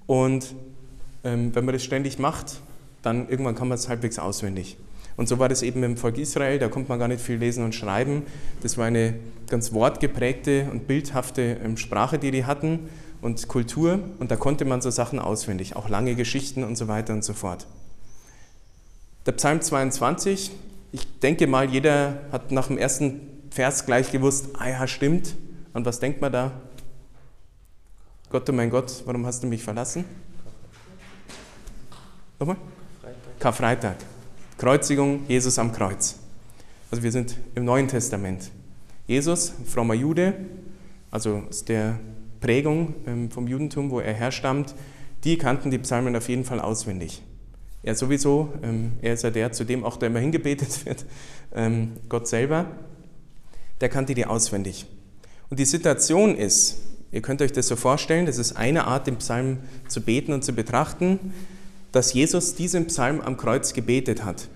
Und 0.06 0.54
ähm, 1.24 1.54
wenn 1.54 1.64
man 1.66 1.74
das 1.74 1.84
ständig 1.84 2.18
macht, 2.18 2.60
dann 3.02 3.28
irgendwann 3.28 3.54
kann 3.54 3.68
man 3.68 3.76
es 3.76 3.88
halbwegs 3.88 4.18
auswendig. 4.18 4.78
Und 5.16 5.28
so 5.28 5.38
war 5.38 5.50
das 5.50 5.62
eben 5.62 5.82
im 5.82 5.98
Volk 5.98 6.16
Israel, 6.16 6.58
da 6.58 6.68
konnte 6.68 6.88
man 6.88 6.98
gar 6.98 7.08
nicht 7.08 7.20
viel 7.20 7.36
lesen 7.36 7.64
und 7.64 7.74
schreiben. 7.74 8.22
Das 8.62 8.78
war 8.78 8.86
eine 8.86 9.14
ganz 9.48 9.72
wortgeprägte 9.74 10.68
und 10.72 10.88
bildhafte 10.88 11.58
ähm, 11.62 11.76
Sprache, 11.76 12.18
die 12.18 12.30
die 12.30 12.46
hatten 12.46 12.88
und 13.24 13.48
Kultur. 13.48 14.00
Und 14.18 14.30
da 14.30 14.36
konnte 14.36 14.66
man 14.66 14.82
so 14.82 14.90
Sachen 14.90 15.18
auswendig, 15.18 15.76
auch 15.76 15.88
lange 15.88 16.14
Geschichten 16.14 16.62
und 16.62 16.76
so 16.76 16.88
weiter 16.88 17.14
und 17.14 17.24
so 17.24 17.32
fort. 17.32 17.66
Der 19.24 19.32
Psalm 19.32 19.62
22, 19.62 20.50
ich 20.92 21.20
denke 21.20 21.46
mal, 21.46 21.68
jeder 21.70 22.20
hat 22.30 22.52
nach 22.52 22.66
dem 22.66 22.76
ersten 22.76 23.22
Vers 23.50 23.86
gleich 23.86 24.12
gewusst, 24.12 24.50
ah 24.58 24.68
ja, 24.68 24.86
stimmt. 24.86 25.34
Und 25.72 25.86
was 25.86 26.00
denkt 26.00 26.20
man 26.20 26.32
da? 26.32 26.52
Gott, 28.28 28.48
oh 28.50 28.52
mein 28.52 28.68
Gott, 28.68 29.02
warum 29.06 29.24
hast 29.24 29.42
du 29.42 29.46
mich 29.46 29.62
verlassen? 29.62 30.04
Nochmal? 32.38 32.56
Freitag. 33.00 33.40
Karfreitag. 33.40 33.96
Kreuzigung, 34.58 35.24
Jesus 35.28 35.58
am 35.58 35.72
Kreuz. 35.72 36.16
Also 36.90 37.02
wir 37.02 37.10
sind 37.10 37.38
im 37.54 37.64
Neuen 37.64 37.88
Testament. 37.88 38.50
Jesus, 39.06 39.54
frommer 39.66 39.94
Jude, 39.94 40.34
also 41.10 41.42
aus 41.48 41.64
der 41.64 41.98
Prägung 42.44 42.94
ähm, 43.06 43.30
vom 43.30 43.48
Judentum, 43.48 43.90
wo 43.90 44.00
er 44.00 44.12
herstammt, 44.12 44.74
die 45.24 45.38
kannten 45.38 45.70
die 45.70 45.78
Psalmen 45.78 46.14
auf 46.14 46.28
jeden 46.28 46.44
Fall 46.44 46.60
auswendig. 46.60 47.22
Er 47.82 47.94
sowieso, 47.94 48.52
ähm, 48.62 48.92
er 49.00 49.14
ist 49.14 49.24
ja 49.24 49.30
der, 49.30 49.52
zu 49.52 49.64
dem 49.64 49.82
auch 49.82 49.96
da 49.96 50.08
immer 50.08 50.18
hingebetet 50.18 50.84
wird, 50.84 51.06
ähm, 51.54 51.92
Gott 52.10 52.28
selber, 52.28 52.66
der 53.80 53.88
kannte 53.88 54.12
die 54.12 54.26
auswendig. 54.26 54.84
Und 55.48 55.58
die 55.58 55.64
Situation 55.64 56.36
ist, 56.36 56.82
ihr 57.12 57.22
könnt 57.22 57.40
euch 57.40 57.52
das 57.52 57.66
so 57.66 57.76
vorstellen, 57.76 58.26
das 58.26 58.36
ist 58.36 58.58
eine 58.58 58.86
Art, 58.88 59.06
den 59.06 59.16
Psalm 59.16 59.60
zu 59.88 60.02
beten 60.02 60.34
und 60.34 60.44
zu 60.44 60.52
betrachten. 60.52 61.32
dass 61.92 62.12
Jesus 62.12 62.56
diesen 62.56 62.88
Psalm 62.88 63.20
am 63.20 63.36
Kreuz 63.36 63.72
gebetet 63.72 64.24
hat. 64.24 64.48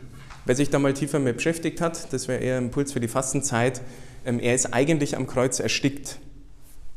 Wer 0.45 0.57
sich 0.57 0.69
da 0.71 0.79
mal 0.79 0.93
tiefer 0.93 1.21
mit 1.21 1.37
beschäftigt 1.37 1.81
hat, 1.81 2.13
das 2.13 2.27
wäre 2.27 2.43
eher 2.43 2.57
ein 2.57 2.65
Impuls 2.65 2.93
für 2.93 3.01
die 3.01 3.09
Fastenzeit, 3.09 3.81
er 4.25 4.55
ist 4.55 4.75
eigentlich 4.75 5.17
am 5.17 5.27
Kreuz 5.27 5.61
erstickt. 5.61 6.19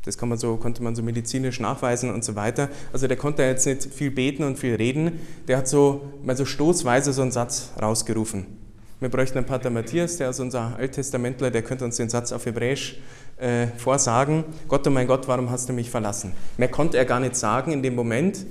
Das 0.04 0.20
man 0.20 0.36
so, 0.36 0.56
konnte 0.56 0.82
man 0.82 0.96
so 0.96 1.02
medizinisch 1.02 1.60
nachweisen 1.60 2.12
und 2.12 2.24
so 2.24 2.34
weiter. 2.34 2.68
Also 2.92 3.06
der 3.06 3.16
konnte 3.16 3.42
jetzt 3.42 3.66
nicht 3.66 3.84
viel 3.84 4.10
beten 4.10 4.42
und 4.42 4.58
viel 4.58 4.74
reden. 4.74 5.20
Der 5.46 5.58
hat 5.58 5.68
so 5.68 6.12
mal 6.24 6.36
so 6.36 6.44
stoßweise 6.44 7.12
so 7.12 7.22
einen 7.22 7.30
Satz 7.30 7.70
rausgerufen. 7.80 8.46
Wir 8.98 9.08
bräuchten 9.08 9.38
einen 9.38 9.46
Pater 9.46 9.70
Matthias, 9.70 10.16
der 10.16 10.30
ist 10.30 10.38
unser 10.38 10.76
Alttestamentler, 10.76 11.50
der 11.50 11.62
könnte 11.62 11.84
uns 11.84 11.96
den 11.96 12.08
Satz 12.08 12.30
auf 12.30 12.46
Hebräisch 12.46 12.98
äh, 13.36 13.66
vorsagen. 13.76 14.44
Gott, 14.68 14.86
oh 14.86 14.90
mein 14.90 15.08
Gott, 15.08 15.26
warum 15.26 15.50
hast 15.50 15.68
du 15.68 15.72
mich 15.72 15.90
verlassen? 15.90 16.32
Mehr 16.56 16.68
konnte 16.68 16.98
er 16.98 17.04
gar 17.04 17.18
nicht 17.18 17.34
sagen 17.34 17.72
in 17.72 17.82
dem 17.82 17.96
Moment, 17.96 18.46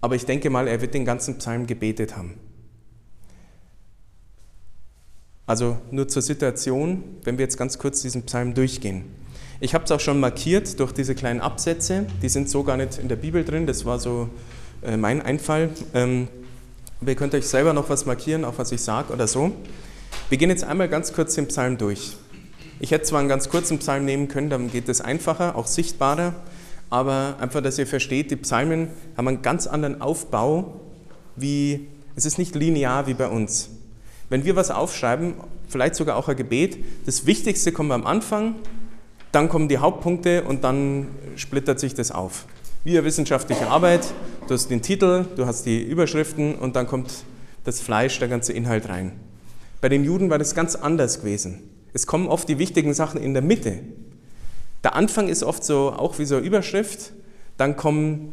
aber 0.00 0.14
ich 0.14 0.24
denke 0.24 0.48
mal, 0.48 0.66
er 0.66 0.80
wird 0.80 0.94
den 0.94 1.04
ganzen 1.04 1.36
Psalm 1.36 1.66
gebetet 1.66 2.16
haben. 2.16 2.34
Also 5.46 5.76
nur 5.90 6.08
zur 6.08 6.22
Situation, 6.22 7.04
wenn 7.24 7.36
wir 7.38 7.44
jetzt 7.44 7.58
ganz 7.58 7.78
kurz 7.78 8.02
diesen 8.02 8.22
Psalm 8.22 8.54
durchgehen. 8.54 9.04
Ich 9.58 9.74
habe 9.74 9.84
es 9.84 9.90
auch 9.90 10.00
schon 10.00 10.20
markiert 10.20 10.78
durch 10.80 10.92
diese 10.92 11.14
kleinen 11.14 11.40
Absätze, 11.40 12.04
die 12.20 12.28
sind 12.28 12.50
so 12.50 12.62
gar 12.62 12.76
nicht 12.76 12.98
in 12.98 13.08
der 13.08 13.16
Bibel 13.16 13.42
drin, 13.42 13.66
das 13.66 13.86
war 13.86 13.98
so 13.98 14.28
äh, 14.82 14.98
mein 14.98 15.22
Einfall. 15.22 15.70
Ähm, 15.94 16.28
aber 17.00 17.10
ihr 17.10 17.16
könnt 17.16 17.34
euch 17.34 17.46
selber 17.46 17.72
noch 17.72 17.88
was 17.88 18.04
markieren, 18.04 18.44
auch 18.44 18.54
was 18.58 18.70
ich 18.72 18.82
sage 18.82 19.12
oder 19.12 19.26
so. 19.26 19.52
Wir 20.28 20.36
gehen 20.36 20.50
jetzt 20.50 20.64
einmal 20.64 20.88
ganz 20.88 21.12
kurz 21.14 21.34
den 21.36 21.46
Psalm 21.48 21.78
durch. 21.78 22.16
Ich 22.80 22.90
hätte 22.90 23.04
zwar 23.04 23.20
einen 23.20 23.30
ganz 23.30 23.48
kurzen 23.48 23.78
Psalm 23.78 24.04
nehmen 24.04 24.28
können, 24.28 24.50
dann 24.50 24.70
geht 24.70 24.90
es 24.90 25.00
einfacher, 25.00 25.56
auch 25.56 25.66
sichtbarer, 25.66 26.34
aber 26.90 27.36
einfach, 27.40 27.62
dass 27.62 27.78
ihr 27.78 27.86
versteht, 27.86 28.30
die 28.30 28.36
Psalmen 28.36 28.88
haben 29.16 29.28
einen 29.28 29.40
ganz 29.40 29.66
anderen 29.66 30.02
Aufbau, 30.02 30.80
wie 31.34 31.88
es 32.14 32.26
ist 32.26 32.38
nicht 32.38 32.54
linear 32.54 33.06
wie 33.06 33.14
bei 33.14 33.28
uns. 33.28 33.70
Wenn 34.28 34.44
wir 34.44 34.54
was 34.54 34.70
aufschreiben, 34.70 35.34
vielleicht 35.68 35.94
sogar 35.94 36.16
auch 36.16 36.28
ein 36.28 36.36
Gebet, 36.36 36.76
das 37.06 37.24
Wichtigste 37.24 37.72
kommt 37.72 37.92
am 37.92 38.06
Anfang, 38.06 38.56
dann 39.36 39.50
kommen 39.50 39.68
die 39.68 39.76
Hauptpunkte 39.76 40.44
und 40.44 40.64
dann 40.64 41.08
splittert 41.36 41.78
sich 41.78 41.92
das 41.92 42.10
auf. 42.10 42.46
Wie 42.84 42.96
eine 42.96 43.04
wissenschaftliche 43.04 43.66
Arbeit, 43.68 44.00
du 44.48 44.54
hast 44.54 44.70
den 44.70 44.80
Titel, 44.80 45.26
du 45.36 45.44
hast 45.44 45.66
die 45.66 45.82
Überschriften 45.82 46.54
und 46.54 46.74
dann 46.74 46.86
kommt 46.86 47.12
das 47.64 47.82
Fleisch, 47.82 48.18
der 48.18 48.28
ganze 48.28 48.54
Inhalt 48.54 48.88
rein. 48.88 49.12
Bei 49.82 49.90
den 49.90 50.04
Juden 50.04 50.30
war 50.30 50.38
das 50.38 50.54
ganz 50.54 50.74
anders 50.74 51.20
gewesen. 51.20 51.68
Es 51.92 52.06
kommen 52.06 52.28
oft 52.28 52.48
die 52.48 52.58
wichtigen 52.58 52.94
Sachen 52.94 53.20
in 53.20 53.34
der 53.34 53.42
Mitte. 53.42 53.80
Der 54.82 54.94
Anfang 54.94 55.28
ist 55.28 55.42
oft 55.42 55.64
so 55.64 55.92
auch 55.92 56.18
wie 56.18 56.24
so 56.24 56.36
eine 56.36 56.46
Überschrift, 56.46 57.12
dann 57.58 57.76
kommen 57.76 58.32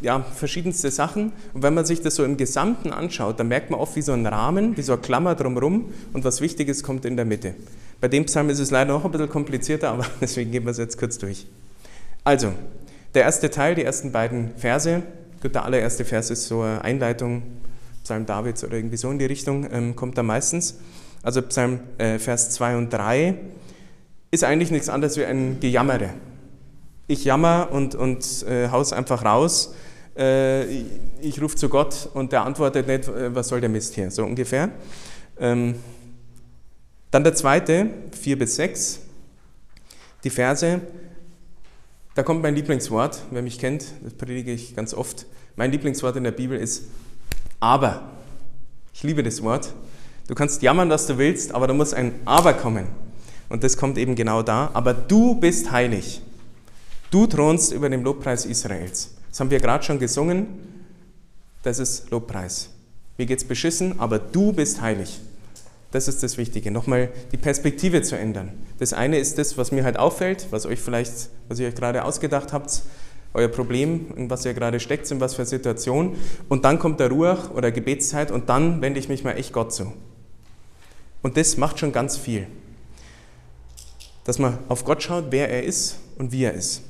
ja, 0.00 0.20
verschiedenste 0.20 0.90
Sachen. 0.90 1.32
Und 1.54 1.62
wenn 1.62 1.74
man 1.74 1.84
sich 1.84 2.00
das 2.00 2.14
so 2.14 2.24
im 2.24 2.36
Gesamten 2.36 2.92
anschaut, 2.92 3.40
dann 3.40 3.48
merkt 3.48 3.70
man 3.70 3.80
oft 3.80 3.96
wie 3.96 4.02
so 4.02 4.12
ein 4.12 4.26
Rahmen, 4.26 4.76
wie 4.76 4.82
so 4.82 4.92
eine 4.92 5.02
Klammer 5.02 5.34
drumherum 5.34 5.92
und 6.12 6.24
was 6.24 6.40
Wichtiges 6.40 6.82
kommt 6.82 7.04
in 7.04 7.16
der 7.16 7.24
Mitte. 7.24 7.54
Bei 8.00 8.08
dem 8.08 8.26
Psalm 8.26 8.48
ist 8.50 8.60
es 8.60 8.70
leider 8.70 8.92
noch 8.92 9.04
ein 9.04 9.10
bisschen 9.10 9.28
komplizierter, 9.28 9.90
aber 9.90 10.06
deswegen 10.20 10.52
gehen 10.52 10.64
wir 10.64 10.70
es 10.70 10.78
jetzt 10.78 10.98
kurz 10.98 11.18
durch. 11.18 11.46
Also, 12.24 12.52
der 13.14 13.22
erste 13.22 13.50
Teil, 13.50 13.74
die 13.74 13.82
ersten 13.82 14.12
beiden 14.12 14.50
Verse, 14.56 15.02
gut, 15.42 15.54
der 15.54 15.64
allererste 15.64 16.04
Vers 16.04 16.30
ist 16.30 16.46
so 16.46 16.62
eine 16.62 16.82
Einleitung, 16.82 17.42
Psalm 18.04 18.26
Davids 18.26 18.64
oder 18.64 18.76
irgendwie 18.76 18.96
so 18.96 19.10
in 19.10 19.18
die 19.18 19.26
Richtung, 19.26 19.66
ähm, 19.72 19.96
kommt 19.96 20.16
da 20.16 20.22
meistens. 20.22 20.78
Also 21.22 21.42
Psalm 21.42 21.80
äh, 21.98 22.18
Vers 22.18 22.50
2 22.50 22.76
und 22.76 22.90
3 22.90 23.34
ist 24.30 24.44
eigentlich 24.44 24.70
nichts 24.70 24.88
anderes 24.88 25.16
wie 25.16 25.24
ein 25.24 25.58
Gejammere. 25.60 26.10
Ich 27.06 27.24
jammer 27.24 27.68
und, 27.72 27.94
und 27.94 28.44
äh, 28.46 28.68
haus 28.68 28.92
einfach 28.92 29.24
raus. 29.24 29.74
Äh, 30.18 30.64
ich, 31.20 31.40
rufe 31.40 31.54
zu 31.54 31.68
Gott 31.68 32.10
und 32.12 32.32
der 32.32 32.44
antwortet 32.44 32.88
nicht, 32.88 33.06
äh, 33.08 33.34
was 33.34 33.48
soll 33.48 33.60
der 33.60 33.70
Mist 33.70 33.94
hier, 33.94 34.10
so 34.10 34.24
ungefähr. 34.24 34.70
Ähm, 35.38 35.76
dann 37.10 37.22
der 37.22 37.34
zweite, 37.34 37.88
4 38.20 38.38
bis 38.38 38.56
6, 38.56 39.00
die 40.24 40.30
Verse. 40.30 40.80
Da 42.14 42.22
kommt 42.24 42.42
mein 42.42 42.56
Lieblingswort, 42.56 43.22
wer 43.30 43.42
mich 43.42 43.60
kennt, 43.60 43.86
das 44.02 44.12
predige 44.14 44.52
ich 44.52 44.74
ganz 44.74 44.92
oft. 44.92 45.26
Mein 45.54 45.70
Lieblingswort 45.70 46.16
in 46.16 46.24
der 46.24 46.32
Bibel 46.32 46.58
ist 46.58 46.84
aber. 47.60 48.10
Ich 48.92 49.04
liebe 49.04 49.22
das 49.22 49.42
Wort. 49.44 49.72
Du 50.26 50.34
kannst 50.34 50.62
jammern, 50.62 50.90
was 50.90 51.06
du 51.06 51.16
willst, 51.16 51.54
aber 51.54 51.68
da 51.68 51.74
muss 51.74 51.94
ein 51.94 52.14
Aber 52.24 52.54
kommen. 52.54 52.88
Und 53.48 53.62
das 53.64 53.76
kommt 53.76 53.96
eben 53.96 54.14
genau 54.14 54.42
da. 54.42 54.70
Aber 54.74 54.92
du 54.92 55.36
bist 55.36 55.70
heilig. 55.70 56.20
Du 57.10 57.26
thronst 57.26 57.72
über 57.72 57.88
dem 57.88 58.02
Lobpreis 58.02 58.44
Israels. 58.44 59.17
Das 59.38 59.44
haben 59.44 59.52
wir 59.52 59.60
gerade 59.60 59.84
schon 59.84 60.00
gesungen. 60.00 60.48
Das 61.62 61.78
ist 61.78 62.10
Lobpreis. 62.10 62.70
Mir 63.18 63.26
geht's 63.26 63.44
beschissen, 63.44 64.00
aber 64.00 64.18
du 64.18 64.52
bist 64.52 64.80
heilig. 64.80 65.20
Das 65.92 66.08
ist 66.08 66.24
das 66.24 66.38
Wichtige, 66.38 66.72
nochmal 66.72 67.10
die 67.30 67.36
Perspektive 67.36 68.02
zu 68.02 68.18
ändern. 68.18 68.50
Das 68.80 68.92
eine 68.92 69.16
ist 69.16 69.38
das, 69.38 69.56
was 69.56 69.70
mir 69.70 69.84
halt 69.84 69.96
auffällt, 69.96 70.48
was 70.50 70.66
euch 70.66 70.80
vielleicht, 70.80 71.28
was 71.48 71.60
ihr 71.60 71.68
euch 71.68 71.76
gerade 71.76 72.02
ausgedacht 72.02 72.52
habt, 72.52 72.82
euer 73.32 73.46
Problem, 73.46 74.06
in 74.16 74.28
was 74.28 74.44
ihr 74.44 74.54
gerade 74.54 74.80
steckt, 74.80 75.08
in 75.12 75.20
was 75.20 75.36
für 75.36 75.46
Situation. 75.46 76.16
Und 76.48 76.64
dann 76.64 76.80
kommt 76.80 76.98
der 76.98 77.08
Ruach 77.08 77.52
oder 77.52 77.70
Gebetszeit 77.70 78.32
und 78.32 78.48
dann 78.48 78.82
wende 78.82 78.98
ich 78.98 79.08
mich 79.08 79.22
mal 79.22 79.34
echt 79.34 79.52
Gott 79.52 79.72
zu. 79.72 79.92
Und 81.22 81.36
das 81.36 81.56
macht 81.56 81.78
schon 81.78 81.92
ganz 81.92 82.16
viel. 82.16 82.48
Dass 84.24 84.40
man 84.40 84.58
auf 84.68 84.84
Gott 84.84 85.04
schaut, 85.04 85.26
wer 85.30 85.48
er 85.48 85.62
ist 85.62 86.00
und 86.18 86.32
wie 86.32 86.42
er 86.42 86.54
ist. 86.54 86.87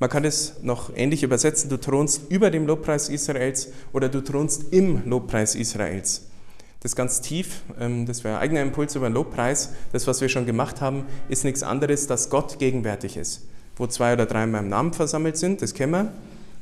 Man 0.00 0.08
kann 0.08 0.24
es 0.24 0.54
noch 0.62 0.96
ähnlich 0.96 1.22
übersetzen, 1.22 1.68
du 1.68 1.76
thronst 1.76 2.22
über 2.30 2.50
dem 2.50 2.66
Lobpreis 2.66 3.10
Israels 3.10 3.68
oder 3.92 4.08
du 4.08 4.22
thronst 4.22 4.72
im 4.72 5.02
Lobpreis 5.08 5.54
Israels. 5.54 6.22
Das 6.80 6.96
ganz 6.96 7.20
tief, 7.20 7.60
ähm, 7.78 8.06
das 8.06 8.24
wäre 8.24 8.36
ein 8.36 8.40
eigener 8.40 8.62
Impuls 8.62 8.96
über 8.96 9.10
den 9.10 9.12
Lobpreis. 9.12 9.74
Das, 9.92 10.06
was 10.06 10.22
wir 10.22 10.30
schon 10.30 10.46
gemacht 10.46 10.80
haben, 10.80 11.04
ist 11.28 11.44
nichts 11.44 11.62
anderes, 11.62 12.06
dass 12.06 12.30
Gott 12.30 12.58
gegenwärtig 12.58 13.18
ist. 13.18 13.42
Wo 13.76 13.86
zwei 13.86 14.14
oder 14.14 14.24
drei 14.24 14.44
in 14.44 14.52
meinem 14.52 14.70
Namen 14.70 14.94
versammelt 14.94 15.36
sind, 15.36 15.60
das 15.60 15.74
kennen 15.74 15.92
wir. 15.92 16.12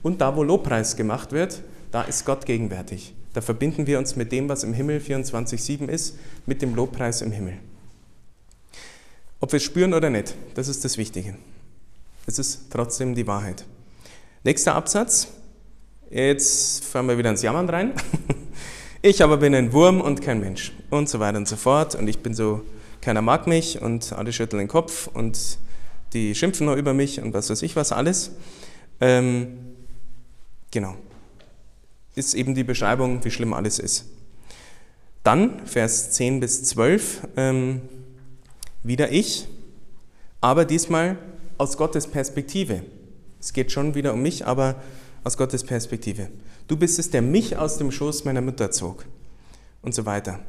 Und 0.02 0.20
da, 0.20 0.34
wo 0.36 0.42
Lobpreis 0.42 0.96
gemacht 0.96 1.30
wird, 1.30 1.62
da 1.92 2.02
ist 2.02 2.26
Gott 2.26 2.44
gegenwärtig. 2.44 3.14
Da 3.34 3.40
verbinden 3.40 3.86
wir 3.86 4.00
uns 4.00 4.16
mit 4.16 4.32
dem, 4.32 4.48
was 4.48 4.64
im 4.64 4.72
Himmel 4.72 4.98
24-7 4.98 5.86
ist, 5.86 6.16
mit 6.46 6.60
dem 6.60 6.74
Lobpreis 6.74 7.22
im 7.22 7.30
Himmel. 7.30 7.54
Ob 9.38 9.52
wir 9.52 9.58
es 9.58 9.62
spüren 9.62 9.94
oder 9.94 10.10
nicht, 10.10 10.34
das 10.54 10.66
ist 10.66 10.84
das 10.84 10.98
Wichtige. 10.98 11.36
Es 12.28 12.38
ist 12.38 12.70
trotzdem 12.70 13.14
die 13.14 13.26
Wahrheit. 13.26 13.64
Nächster 14.44 14.74
Absatz. 14.74 15.28
Jetzt 16.10 16.84
fahren 16.84 17.06
wir 17.06 17.16
wieder 17.16 17.30
ins 17.30 17.42
Jammern 17.42 17.68
rein. 17.68 17.94
Ich 19.00 19.22
aber 19.22 19.36
bin 19.36 19.54
ein 19.54 19.72
Wurm 19.72 20.00
und 20.00 20.22
kein 20.22 20.40
Mensch 20.40 20.72
und 20.90 21.08
so 21.08 21.20
weiter 21.20 21.38
und 21.38 21.46
so 21.46 21.54
fort. 21.54 21.94
Und 21.94 22.08
ich 22.08 22.18
bin 22.18 22.34
so, 22.34 22.62
keiner 23.00 23.22
mag 23.22 23.46
mich 23.46 23.80
und 23.80 24.12
alle 24.12 24.32
schütteln 24.32 24.58
den 24.58 24.66
Kopf 24.66 25.06
und 25.06 25.56
die 26.12 26.34
schimpfen 26.34 26.66
nur 26.66 26.74
über 26.74 26.94
mich 26.94 27.22
und 27.22 27.32
was 27.32 27.48
weiß 27.48 27.62
ich 27.62 27.76
was 27.76 27.92
alles. 27.92 28.32
Ähm, 29.00 29.76
genau. 30.72 30.96
Ist 32.16 32.34
eben 32.34 32.56
die 32.56 32.64
Beschreibung, 32.64 33.24
wie 33.24 33.30
schlimm 33.30 33.54
alles 33.54 33.78
ist. 33.78 34.04
Dann, 35.22 35.64
Vers 35.64 36.10
10 36.10 36.40
bis 36.40 36.64
12, 36.64 37.28
ähm, 37.36 37.82
wieder 38.82 39.12
ich, 39.12 39.46
aber 40.40 40.64
diesmal 40.64 41.18
aus 41.58 41.76
Gottes 41.76 42.06
Perspektive. 42.06 42.82
Es 43.40 43.52
geht 43.52 43.70
schon 43.70 43.94
wieder 43.94 44.14
um 44.14 44.22
mich, 44.22 44.46
aber 44.46 44.76
aus 45.24 45.36
Gottes 45.36 45.64
Perspektive. 45.64 46.28
Du 46.68 46.76
bist 46.76 46.98
es, 46.98 47.10
der 47.10 47.22
mich 47.22 47.56
aus 47.56 47.78
dem 47.78 47.90
Schoß 47.90 48.24
meiner 48.24 48.40
Mutter 48.40 48.70
zog. 48.70 49.04
Und 49.82 49.94
so 49.94 50.06
weiter. 50.06 50.40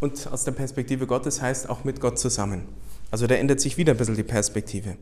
Und 0.00 0.26
aus 0.32 0.44
der 0.44 0.52
Perspektive 0.52 1.06
Gottes 1.06 1.40
heißt 1.40 1.68
auch 1.68 1.84
mit 1.84 2.00
Gott 2.00 2.18
zusammen. 2.18 2.66
Also 3.10 3.26
da 3.26 3.34
ändert 3.34 3.60
sich 3.60 3.76
wieder 3.76 3.92
ein 3.92 3.96
bisschen 3.96 4.16
die 4.16 4.22
Perspektive. 4.22 4.96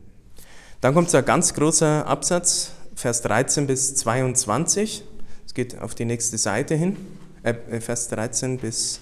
Dann 0.81 0.93
kommt 0.93 1.09
so 1.09 1.17
ein 1.17 1.25
ganz 1.25 1.53
großer 1.53 2.05
Absatz, 2.05 2.71
Vers 2.95 3.21
13 3.21 3.67
bis 3.67 3.95
22. 3.95 5.03
Es 5.45 5.53
geht 5.53 5.79
auf 5.79 5.95
die 5.95 6.05
nächste 6.05 6.37
Seite 6.37 6.75
hin. 6.75 6.97
Äh, 7.41 7.79
Vers 7.79 8.09
13 8.09 8.57
bis 8.57 8.99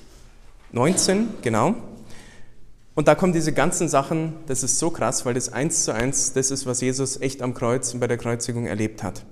19, 0.72 1.28
genau. 1.42 1.76
Und 2.94 3.08
da 3.08 3.16
kommen 3.16 3.34
diese 3.34 3.54
ganzen 3.54 3.88
Sachen, 3.88 4.34
das 4.48 4.64
ist 4.64 4.80
so 4.80 4.90
krass, 4.90 5.26
weil 5.26 5.34
das 5.34 5.52
eins 5.54 5.86
zu 5.86 5.94
eins 5.94 6.34
das 6.34 6.52
ist, 6.52 6.66
was 6.66 6.82
Jesus 6.82 7.20
echt 7.22 7.42
am 7.42 7.54
Kreuz 7.54 7.94
und 7.94 8.00
bei 8.00 8.08
der 8.08 8.18
Kreuzigung 8.18 8.66
erlebt 8.66 9.02
hat 9.02 9.24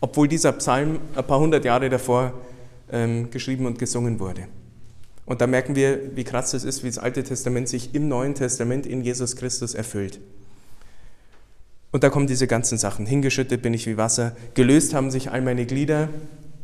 obwohl 0.00 0.28
dieser 0.28 0.52
Psalm 0.52 1.00
ein 1.14 1.26
paar 1.26 1.40
hundert 1.40 1.64
Jahre 1.64 1.88
davor 1.88 2.32
ähm, 2.90 3.30
geschrieben 3.30 3.66
und 3.66 3.78
gesungen 3.78 4.20
wurde. 4.20 4.46
Und 5.26 5.40
da 5.40 5.46
merken 5.46 5.74
wir, 5.74 6.16
wie 6.16 6.24
krass 6.24 6.54
es 6.54 6.64
ist, 6.64 6.82
wie 6.84 6.88
das 6.88 6.98
Alte 6.98 7.22
Testament 7.22 7.68
sich 7.68 7.94
im 7.94 8.08
Neuen 8.08 8.34
Testament 8.34 8.86
in 8.86 9.02
Jesus 9.02 9.36
Christus 9.36 9.74
erfüllt. 9.74 10.20
Und 11.90 12.02
da 12.02 12.10
kommen 12.10 12.26
diese 12.26 12.46
ganzen 12.46 12.78
Sachen. 12.78 13.06
Hingeschüttet 13.06 13.62
bin 13.62 13.74
ich 13.74 13.86
wie 13.86 13.96
Wasser, 13.96 14.36
gelöst 14.54 14.94
haben 14.94 15.10
sich 15.10 15.30
all 15.30 15.42
meine 15.42 15.66
Glieder, 15.66 16.08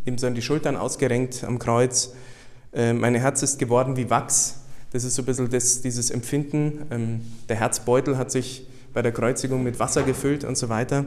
ihm 0.06 0.18
sind 0.18 0.34
die 0.34 0.42
Schultern 0.42 0.76
ausgerenkt 0.76 1.44
am 1.44 1.58
Kreuz, 1.58 2.12
äh, 2.72 2.92
mein 2.92 3.14
Herz 3.14 3.42
ist 3.42 3.58
geworden 3.58 3.96
wie 3.96 4.10
Wachs. 4.10 4.60
Das 4.94 5.02
ist 5.02 5.16
so 5.16 5.22
ein 5.22 5.24
bisschen 5.24 5.50
das, 5.50 5.82
dieses 5.82 6.12
Empfinden. 6.12 6.86
Ähm, 6.92 7.20
der 7.48 7.56
Herzbeutel 7.56 8.16
hat 8.16 8.30
sich 8.30 8.64
bei 8.92 9.02
der 9.02 9.10
Kreuzigung 9.10 9.64
mit 9.64 9.80
Wasser 9.80 10.04
gefüllt 10.04 10.44
und 10.44 10.56
so 10.56 10.68
weiter. 10.68 11.04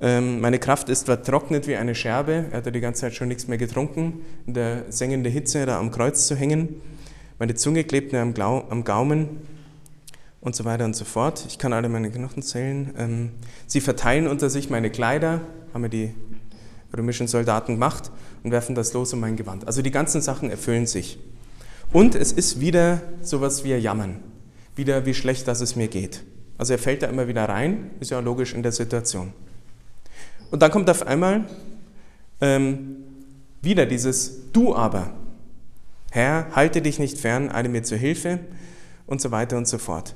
Ähm, 0.00 0.40
meine 0.40 0.58
Kraft 0.58 0.88
ist 0.88 1.04
vertrocknet 1.04 1.68
wie 1.68 1.76
eine 1.76 1.94
Scherbe. 1.94 2.46
Er 2.50 2.56
hat 2.56 2.64
ja 2.64 2.72
die 2.72 2.80
ganze 2.80 3.02
Zeit 3.02 3.14
schon 3.14 3.28
nichts 3.28 3.48
mehr 3.48 3.58
getrunken, 3.58 4.22
in 4.46 4.54
der 4.54 4.90
sengenden 4.90 5.30
Hitze 5.30 5.66
da 5.66 5.78
am 5.78 5.90
Kreuz 5.90 6.26
zu 6.26 6.36
hängen. 6.36 6.80
Meine 7.38 7.54
Zunge 7.54 7.84
klebt 7.84 8.12
mir 8.12 8.22
am, 8.22 8.32
Glau 8.32 8.66
am 8.70 8.82
Gaumen 8.82 9.42
und 10.40 10.56
so 10.56 10.64
weiter 10.64 10.86
und 10.86 10.96
so 10.96 11.04
fort. 11.04 11.44
Ich 11.46 11.58
kann 11.58 11.74
alle 11.74 11.90
meine 11.90 12.10
Knochen 12.10 12.42
zählen. 12.42 12.94
Ähm, 12.96 13.30
sie 13.66 13.82
verteilen 13.82 14.26
unter 14.26 14.48
sich 14.48 14.70
meine 14.70 14.88
Kleider, 14.88 15.42
haben 15.74 15.82
mir 15.82 15.90
die 15.90 16.14
römischen 16.96 17.28
Soldaten 17.28 17.74
gemacht 17.74 18.10
und 18.42 18.52
werfen 18.52 18.74
das 18.74 18.94
los 18.94 19.12
um 19.12 19.20
mein 19.20 19.36
Gewand. 19.36 19.66
Also 19.66 19.82
die 19.82 19.90
ganzen 19.90 20.22
Sachen 20.22 20.48
erfüllen 20.48 20.86
sich. 20.86 21.18
Und 21.92 22.14
es 22.14 22.32
ist 22.32 22.60
wieder 22.60 23.02
sowas 23.20 23.64
wie 23.64 23.74
ein 23.74 23.82
Jammern. 23.82 24.20
Wieder 24.76 25.04
wie 25.04 25.12
schlecht, 25.12 25.46
dass 25.46 25.60
es 25.60 25.76
mir 25.76 25.88
geht. 25.88 26.22
Also 26.56 26.72
er 26.72 26.78
fällt 26.78 27.02
da 27.02 27.06
immer 27.06 27.28
wieder 27.28 27.46
rein, 27.48 27.90
ist 28.00 28.10
ja 28.10 28.20
logisch 28.20 28.54
in 28.54 28.62
der 28.62 28.72
Situation. 28.72 29.32
Und 30.50 30.62
dann 30.62 30.70
kommt 30.70 30.88
auf 30.88 31.06
einmal 31.06 31.44
ähm, 32.40 32.96
wieder 33.60 33.84
dieses 33.84 34.50
Du 34.52 34.74
aber. 34.74 35.12
Herr, 36.10 36.46
halte 36.54 36.80
dich 36.80 36.98
nicht 36.98 37.18
fern, 37.18 37.50
eile 37.50 37.68
mir 37.68 37.82
zur 37.82 37.98
Hilfe 37.98 38.38
und 39.06 39.20
so 39.20 39.30
weiter 39.30 39.58
und 39.58 39.68
so 39.68 39.78
fort. 39.78 40.14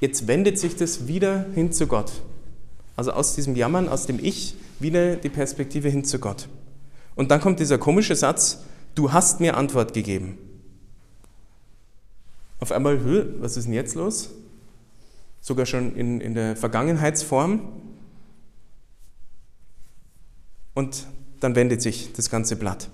Jetzt 0.00 0.26
wendet 0.26 0.58
sich 0.58 0.76
das 0.76 1.08
wieder 1.08 1.46
hin 1.54 1.72
zu 1.72 1.86
Gott. 1.86 2.12
Also 2.96 3.12
aus 3.12 3.34
diesem 3.34 3.54
Jammern, 3.54 3.88
aus 3.88 4.06
dem 4.06 4.18
Ich, 4.22 4.54
wieder 4.78 5.16
die 5.16 5.28
Perspektive 5.28 5.88
hin 5.88 6.04
zu 6.04 6.18
Gott. 6.18 6.48
Und 7.14 7.30
dann 7.30 7.40
kommt 7.40 7.60
dieser 7.60 7.78
komische 7.78 8.14
Satz, 8.14 8.60
du 8.94 9.12
hast 9.12 9.40
mir 9.40 9.56
Antwort 9.56 9.94
gegeben. 9.94 10.38
Auf 12.58 12.72
einmal, 12.72 12.98
was 13.40 13.56
ist 13.56 13.66
denn 13.66 13.74
jetzt 13.74 13.94
los? 13.94 14.30
Sogar 15.40 15.66
schon 15.66 15.94
in, 15.94 16.20
in 16.20 16.34
der 16.34 16.56
Vergangenheitsform. 16.56 17.60
Und 20.74 21.06
dann 21.40 21.54
wendet 21.54 21.82
sich 21.82 22.12
das 22.12 22.30
ganze 22.30 22.56
Blatt. 22.56 22.88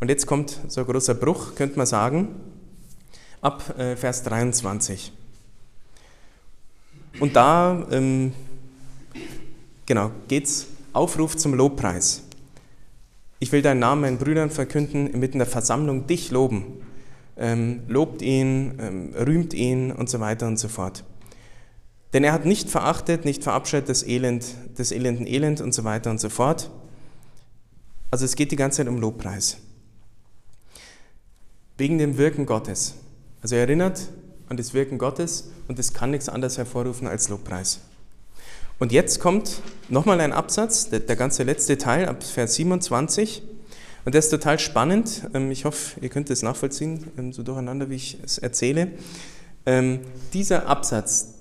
Und 0.00 0.08
jetzt 0.08 0.26
kommt 0.26 0.60
so 0.68 0.80
ein 0.80 0.86
großer 0.86 1.14
Bruch, 1.14 1.54
könnte 1.54 1.76
man 1.76 1.86
sagen, 1.86 2.28
ab 3.40 3.78
äh, 3.78 3.96
Vers 3.96 4.22
23. 4.24 5.12
Und 7.18 7.34
da 7.34 7.86
ähm, 7.90 8.32
genau, 9.86 10.10
geht 10.28 10.44
es 10.44 10.66
Aufruf 10.92 11.36
zum 11.36 11.54
Lobpreis. 11.54 12.22
Ich 13.38 13.52
will 13.52 13.62
deinen 13.62 13.80
Namen 13.80 14.02
meinen 14.02 14.18
Brüdern 14.18 14.50
verkünden, 14.50 15.06
inmitten 15.06 15.38
der 15.38 15.46
Versammlung 15.46 16.06
dich 16.06 16.30
loben. 16.30 16.64
Ähm, 17.36 17.82
lobt 17.88 18.22
ihn, 18.22 18.78
ähm, 18.80 19.14
rühmt 19.14 19.52
ihn 19.52 19.92
und 19.92 20.08
so 20.08 20.20
weiter 20.20 20.46
und 20.46 20.58
so 20.58 20.68
fort. 20.68 21.04
Denn 22.12 22.24
er 22.24 22.32
hat 22.32 22.46
nicht 22.46 22.70
verachtet, 22.70 23.24
nicht 23.24 23.42
verabscheut 23.42 23.88
das 23.88 24.02
Elend, 24.02 24.46
des 24.78 24.90
elenden 24.90 25.26
Elend 25.26 25.60
und 25.60 25.74
so 25.74 25.84
weiter 25.84 26.10
und 26.10 26.20
so 26.20 26.30
fort. 26.30 26.70
Also 28.10 28.24
es 28.24 28.36
geht 28.36 28.52
die 28.52 28.56
ganze 28.56 28.78
Zeit 28.78 28.88
um 28.88 28.98
Lobpreis. 28.98 29.58
Wegen 31.76 31.98
dem 31.98 32.16
Wirken 32.16 32.46
Gottes. 32.46 32.94
Also 33.42 33.56
er 33.56 33.62
erinnert 33.62 34.08
an 34.48 34.56
das 34.56 34.72
Wirken 34.72 34.96
Gottes 34.96 35.50
und 35.68 35.78
es 35.78 35.92
kann 35.92 36.12
nichts 36.12 36.28
anderes 36.28 36.56
hervorrufen 36.56 37.06
als 37.06 37.28
Lobpreis. 37.28 37.80
Und 38.78 38.92
jetzt 38.92 39.20
kommt 39.20 39.62
nochmal 39.88 40.20
ein 40.20 40.32
Absatz, 40.32 40.88
der, 40.90 41.00
der, 41.00 41.16
ganze 41.16 41.42
letzte 41.42 41.78
Teil, 41.78 42.08
ab 42.08 42.22
Vers 42.22 42.54
27. 42.54 43.42
Und 44.06 44.12
der 44.14 44.20
ist 44.20 44.30
total 44.30 44.60
spannend. 44.60 45.28
Ähm, 45.34 45.50
ich 45.50 45.64
hoffe, 45.64 45.98
ihr 46.00 46.08
könnt 46.08 46.30
es 46.30 46.42
nachvollziehen, 46.42 47.10
ähm, 47.18 47.32
so 47.32 47.42
durcheinander, 47.42 47.90
wie 47.90 47.96
ich 47.96 48.18
es 48.24 48.38
erzähle. 48.38 48.92
Ähm, 49.66 49.98
dieser 50.32 50.68
Absatz, 50.68 51.34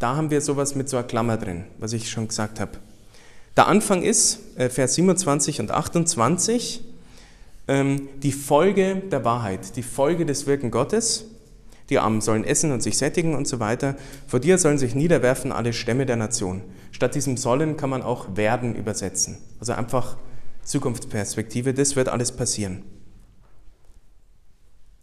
da 0.00 0.16
haben 0.16 0.28
wir 0.28 0.40
sowas 0.40 0.74
mit 0.74 0.88
so 0.88 0.96
einer 0.96 1.06
Klammer 1.06 1.36
drin, 1.36 1.66
was 1.78 1.92
ich 1.92 2.10
schon 2.10 2.26
gesagt 2.26 2.58
habe. 2.58 2.72
Der 3.56 3.68
Anfang 3.68 4.02
ist, 4.02 4.40
äh, 4.56 4.68
Vers 4.68 4.94
27 4.94 5.60
und 5.60 5.70
28, 5.70 6.84
die 7.68 8.32
Folge 8.32 8.96
der 9.12 9.24
Wahrheit, 9.24 9.76
die 9.76 9.84
Folge 9.84 10.26
des 10.26 10.48
Wirken 10.48 10.72
Gottes. 10.72 11.26
Die 11.88 12.00
Armen 12.00 12.20
sollen 12.20 12.42
essen 12.42 12.72
und 12.72 12.82
sich 12.82 12.98
sättigen 12.98 13.36
und 13.36 13.46
so 13.46 13.60
weiter. 13.60 13.94
Vor 14.26 14.40
dir 14.40 14.58
sollen 14.58 14.76
sich 14.76 14.96
niederwerfen 14.96 15.52
alle 15.52 15.72
Stämme 15.72 16.04
der 16.04 16.16
Nation. 16.16 16.62
Statt 16.90 17.14
diesem 17.14 17.36
sollen 17.36 17.76
kann 17.76 17.88
man 17.88 18.02
auch 18.02 18.36
werden 18.36 18.74
übersetzen. 18.74 19.38
Also 19.60 19.72
einfach 19.74 20.16
Zukunftsperspektive, 20.64 21.74
das 21.74 21.96
wird 21.96 22.08
alles 22.08 22.32
passieren. 22.32 22.82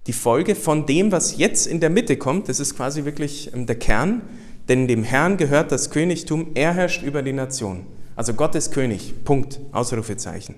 Die 0.07 0.13
Folge 0.13 0.55
von 0.55 0.85
dem, 0.85 1.11
was 1.11 1.37
jetzt 1.37 1.67
in 1.67 1.81
der 1.81 1.89
Mitte 1.89 2.15
kommt, 2.15 2.47
das 2.47 2.61
ist 2.61 2.75
quasi 2.75 3.03
wirklich 3.03 3.53
ähm, 3.53 3.65
der 3.65 3.77
Kern, 3.77 4.21
denn 4.69 4.87
dem 4.87 5.03
Herrn 5.03 5.37
gehört 5.37 5.71
das 5.71 5.89
Königtum, 5.89 6.51
er 6.55 6.73
herrscht 6.73 7.03
über 7.03 7.21
die 7.21 7.33
Nation. 7.33 7.85
Also 8.15 8.33
Gott 8.33 8.55
ist 8.55 8.71
König, 8.71 9.25
Punkt, 9.25 9.59
Ausrufezeichen. 9.71 10.55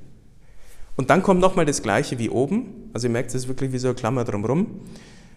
Und 0.96 1.10
dann 1.10 1.24
kommt 1.24 1.42
nochmal 1.42 1.66
das 1.66 1.82
Gleiche 1.82 2.20
wie 2.20 2.30
oben, 2.30 2.90
also 2.94 3.08
ihr 3.08 3.12
merkt, 3.12 3.30
es 3.30 3.36
ist 3.36 3.48
wirklich 3.48 3.72
wie 3.72 3.80
so 3.80 3.88
eine 3.88 3.96
Klammer 3.96 4.24
drumherum. 4.24 4.82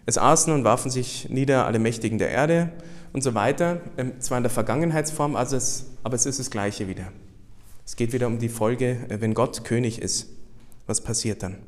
Es 0.04 0.18
aßen 0.18 0.52
und 0.52 0.64
warfen 0.64 0.90
sich 0.90 1.28
nieder 1.30 1.66
alle 1.66 1.78
Mächtigen 1.78 2.18
der 2.18 2.30
Erde 2.30 2.70
und 3.12 3.22
so 3.22 3.34
weiter. 3.34 3.80
Ähm, 3.96 4.12
zwar 4.18 4.38
in 4.38 4.44
der 4.44 4.50
Vergangenheitsform, 4.50 5.36
also 5.36 5.56
es, 5.56 5.86
aber 6.02 6.16
es 6.16 6.26
ist 6.26 6.38
das 6.38 6.50
Gleiche 6.50 6.88
wieder. 6.88 7.12
Es 7.84 7.96
geht 7.96 8.12
wieder 8.12 8.26
um 8.26 8.38
die 8.38 8.48
Folge, 8.48 8.98
äh, 9.08 9.20
wenn 9.20 9.34
Gott 9.34 9.64
König 9.64 10.00
ist. 10.00 10.28
Was 10.86 11.00
passiert 11.00 11.42
dann? 11.42 11.58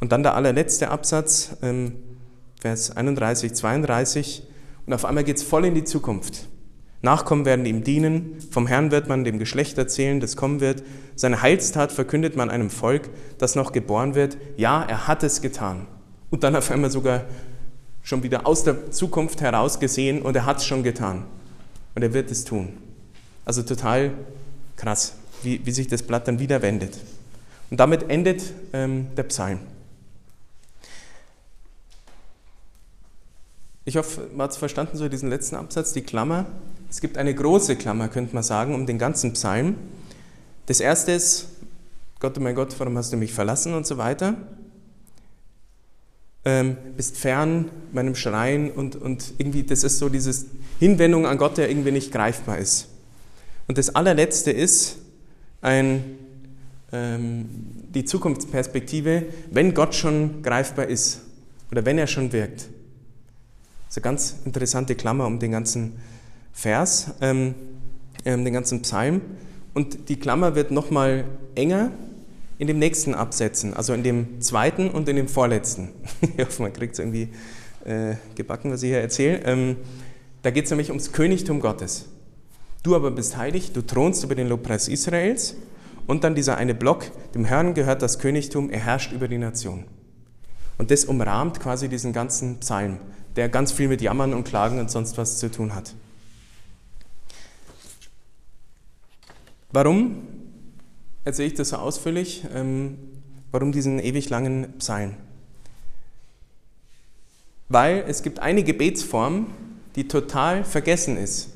Und 0.00 0.12
dann 0.12 0.22
der 0.22 0.34
allerletzte 0.34 0.90
Absatz, 0.90 1.56
ähm, 1.62 1.94
Vers 2.60 2.96
31, 2.96 3.54
32. 3.54 4.42
Und 4.86 4.92
auf 4.92 5.04
einmal 5.04 5.24
geht 5.24 5.36
es 5.36 5.42
voll 5.42 5.64
in 5.64 5.74
die 5.74 5.84
Zukunft. 5.84 6.48
Nachkommen 7.02 7.44
werden 7.44 7.66
ihm 7.66 7.82
dienen, 7.82 8.36
vom 8.50 8.68
Herrn 8.68 8.92
wird 8.92 9.08
man 9.08 9.24
dem 9.24 9.40
Geschlecht 9.40 9.76
erzählen, 9.76 10.20
das 10.20 10.36
kommen 10.36 10.60
wird. 10.60 10.84
Seine 11.16 11.42
Heilstat 11.42 11.90
verkündet 11.90 12.36
man 12.36 12.48
einem 12.48 12.70
Volk, 12.70 13.10
das 13.38 13.56
noch 13.56 13.72
geboren 13.72 14.14
wird. 14.14 14.36
Ja, 14.56 14.84
er 14.84 15.08
hat 15.08 15.24
es 15.24 15.42
getan. 15.42 15.88
Und 16.30 16.44
dann 16.44 16.54
auf 16.54 16.70
einmal 16.70 16.92
sogar 16.92 17.24
schon 18.02 18.22
wieder 18.22 18.46
aus 18.46 18.62
der 18.62 18.92
Zukunft 18.92 19.40
heraus 19.40 19.80
gesehen 19.80 20.22
und 20.22 20.36
er 20.36 20.46
hat 20.46 20.58
es 20.58 20.64
schon 20.64 20.84
getan. 20.84 21.24
Und 21.96 22.02
er 22.02 22.14
wird 22.14 22.30
es 22.30 22.44
tun. 22.44 22.74
Also 23.44 23.62
total 23.62 24.12
krass, 24.76 25.16
wie, 25.42 25.64
wie 25.64 25.70
sich 25.72 25.88
das 25.88 26.02
Blatt 26.02 26.28
dann 26.28 26.38
wieder 26.38 26.62
wendet. 26.62 26.98
Und 27.70 27.80
damit 27.80 28.08
endet 28.08 28.42
ähm, 28.72 29.08
der 29.16 29.24
Psalm. 29.24 29.60
Ich 33.84 33.96
hoffe, 33.96 34.28
man 34.32 34.44
hat 34.44 34.52
es 34.52 34.56
verstanden, 34.56 34.96
so 34.96 35.08
diesen 35.08 35.28
letzten 35.28 35.56
Absatz, 35.56 35.92
die 35.92 36.02
Klammer. 36.02 36.46
Es 36.88 37.00
gibt 37.00 37.18
eine 37.18 37.34
große 37.34 37.76
Klammer, 37.76 38.08
könnte 38.08 38.34
man 38.34 38.44
sagen, 38.44 38.74
um 38.74 38.86
den 38.86 38.98
ganzen 38.98 39.32
Psalm. 39.32 39.76
Das 40.66 40.80
erste 40.80 41.12
ist, 41.12 41.48
Gott, 42.20 42.38
oh 42.38 42.40
mein 42.40 42.54
Gott, 42.54 42.74
warum 42.78 42.96
hast 42.96 43.12
du 43.12 43.16
mich 43.16 43.32
verlassen 43.32 43.74
und 43.74 43.86
so 43.86 43.98
weiter 43.98 44.36
ähm, 46.44 46.76
bist 46.96 47.16
fern 47.16 47.70
meinem 47.92 48.14
Schreien 48.14 48.70
und, 48.70 48.96
und 48.96 49.34
irgendwie, 49.38 49.62
das 49.62 49.84
ist 49.84 49.98
so 49.98 50.08
diese 50.08 50.46
Hinwendung 50.80 51.26
an 51.26 51.38
Gott, 51.38 51.56
der 51.56 51.70
irgendwie 51.70 51.92
nicht 51.92 52.10
greifbar 52.10 52.58
ist. 52.58 52.88
Und 53.68 53.78
das 53.78 53.94
allerletzte 53.94 54.50
ist 54.50 54.96
ein, 55.62 56.18
ähm, 56.92 57.48
die 57.94 58.04
Zukunftsperspektive, 58.04 59.24
wenn 59.50 59.72
Gott 59.72 59.94
schon 59.94 60.42
greifbar 60.42 60.86
ist 60.86 61.22
oder 61.70 61.86
wenn 61.86 61.96
er 61.96 62.06
schon 62.06 62.32
wirkt. 62.32 62.68
Das 63.86 63.96
ist 63.96 63.98
eine 63.98 64.02
ganz 64.02 64.36
interessante 64.44 64.94
Klammer 64.94 65.26
um 65.26 65.38
den 65.38 65.52
ganzen 65.52 65.94
Vers, 66.52 67.12
ähm, 67.22 67.54
ähm 68.24 68.44
den 68.44 68.52
ganzen 68.52 68.82
Psalm. 68.82 69.22
Und 69.74 70.10
die 70.10 70.16
Klammer 70.16 70.54
wird 70.54 70.70
nochmal 70.70 71.24
enger 71.54 71.92
in 72.58 72.66
dem 72.66 72.78
nächsten 72.78 73.14
Absätzen, 73.14 73.74
also 73.74 73.94
in 73.94 74.02
dem 74.02 74.40
zweiten 74.40 74.90
und 74.90 75.08
in 75.08 75.16
dem 75.16 75.28
vorletzten. 75.28 75.88
ich 76.36 76.44
hoffe, 76.44 76.62
man 76.62 76.72
kriegt 76.72 76.92
es 76.92 76.98
irgendwie 76.98 77.28
äh, 77.84 78.14
gebacken, 78.34 78.70
was 78.70 78.82
ich 78.82 78.90
hier 78.90 79.00
erzähle. 79.00 79.40
Ähm, 79.44 79.76
da 80.42 80.50
geht 80.50 80.64
es 80.64 80.70
nämlich 80.70 80.90
ums 80.90 81.12
Königtum 81.12 81.60
Gottes. 81.60 82.06
Du 82.82 82.96
aber 82.96 83.10
bist 83.10 83.36
heilig, 83.36 83.72
du 83.72 83.82
thronst 83.82 84.24
über 84.24 84.34
den 84.34 84.48
Lobpreis 84.48 84.88
Israels. 84.88 85.56
Und 86.06 86.24
dann 86.24 86.34
dieser 86.34 86.56
eine 86.56 86.74
Block, 86.74 87.04
dem 87.34 87.44
Herrn 87.44 87.74
gehört 87.74 88.02
das 88.02 88.18
Königtum, 88.18 88.70
er 88.70 88.80
herrscht 88.80 89.12
über 89.12 89.28
die 89.28 89.38
Nation. 89.38 89.84
Und 90.78 90.90
das 90.90 91.04
umrahmt 91.04 91.60
quasi 91.60 91.88
diesen 91.88 92.12
ganzen 92.12 92.58
Psalm, 92.58 92.98
der 93.36 93.48
ganz 93.48 93.70
viel 93.70 93.86
mit 93.86 94.02
Jammern 94.02 94.34
und 94.34 94.44
Klagen 94.44 94.80
und 94.80 94.90
sonst 94.90 95.16
was 95.16 95.38
zu 95.38 95.50
tun 95.50 95.74
hat. 95.74 95.94
Warum 99.70 100.26
erzähle 101.24 101.48
ich 101.48 101.54
das 101.54 101.70
so 101.70 101.76
ausführlich. 101.76 102.44
Ähm, 102.54 102.98
warum 103.50 103.72
diesen 103.72 103.98
ewig 103.98 104.28
langen 104.30 104.72
Psalm? 104.78 105.14
Weil 107.68 108.04
es 108.06 108.22
gibt 108.22 108.38
eine 108.40 108.64
Gebetsform, 108.64 109.46
die 109.96 110.08
total 110.08 110.64
vergessen 110.64 111.16
ist, 111.16 111.51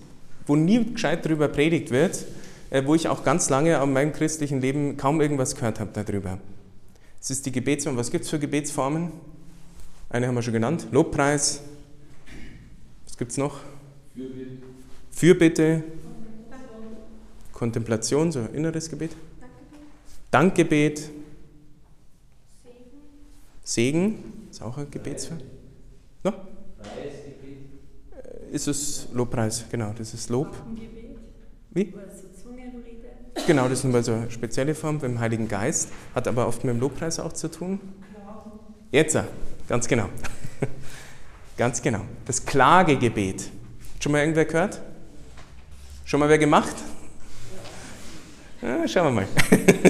wo 0.47 0.57
nie 0.57 0.93
gescheit 0.93 1.25
darüber 1.25 1.49
predigt 1.49 1.91
wird, 1.91 2.25
äh, 2.71 2.85
wo 2.85 2.95
ich 2.95 3.09
auch 3.09 3.25
ganz 3.25 3.51
lange 3.51 3.81
in 3.83 3.93
meinem 3.93 4.13
christlichen 4.13 4.61
Leben 4.61 4.97
kaum 4.97 5.21
irgendwas 5.21 5.55
gehört 5.55 5.81
habe 5.81 5.91
darüber. 5.93 6.39
Es 7.21 7.31
ist 7.31 7.45
die 7.45 7.53
Gebetsform. 7.53 7.97
Was 7.97 8.11
gibt 8.11 8.25
es 8.25 8.31
für 8.31 8.39
Gebetsformen? 8.39 9.11
Eine 10.09 10.29
haben 10.29 10.35
wir 10.35 10.43
schon 10.43 10.53
genannt. 10.53 10.87
Lobpreis. 10.93 11.61
Was 13.05 13.17
gibt 13.17 13.33
es 13.33 13.37
noch? 13.37 13.61
Fürbitte. 14.15 14.57
Fürbitte. 15.11 15.85
Kontemplation, 17.53 18.31
so 18.31 18.41
inneres 18.53 18.89
Gebet. 18.91 19.13
Dankgebet. 20.31 21.11
Segen. 22.63 22.75
Segen, 23.65 24.49
ist 24.51 24.63
auch 24.63 24.77
ein 24.77 24.91
Gebetsfall. 24.91 25.39
No? 26.23 26.33
Ist 28.53 28.69
es 28.69 29.09
Lobpreis, 29.13 29.65
genau, 29.71 29.93
das 29.97 30.15
ist 30.15 30.31
Lob. 30.31 30.55
Wie? 31.71 31.93
Genau, 33.47 33.69
das 33.69 33.81
ist 33.81 33.85
mal 33.85 34.03
so 34.03 34.13
eine 34.13 34.31
spezielle 34.31 34.75
Form 34.75 34.99
beim 34.99 35.21
Heiligen 35.21 35.47
Geist, 35.47 35.91
hat 36.15 36.27
aber 36.27 36.47
oft 36.49 36.65
mit 36.65 36.75
dem 36.75 36.81
Lobpreis 36.81 37.21
auch 37.21 37.33
zu 37.33 37.51
tun. 37.51 37.81
Jetzt, 38.91 39.19
ganz 39.69 39.87
genau. 39.87 40.09
ganz 41.57 41.83
genau. 41.83 42.01
Das 42.25 42.45
Klagegebet. 42.45 43.51
Schon 44.01 44.13
mal 44.13 44.21
irgendwer 44.21 44.45
gehört? 44.45 44.81
Schon 46.05 46.21
mal 46.21 46.29
wer 46.29 46.39
gemacht? 46.39 46.77
Ja, 48.63 48.89
schauen 48.89 49.15
wir 49.15 49.23
mal. 49.23 49.29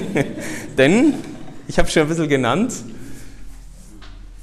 Denn, 0.77 1.13
ich 1.67 1.79
habe 1.79 1.89
schon 1.89 2.03
ein 2.03 2.09
bisschen 2.09 2.27
genannt, 2.27 2.73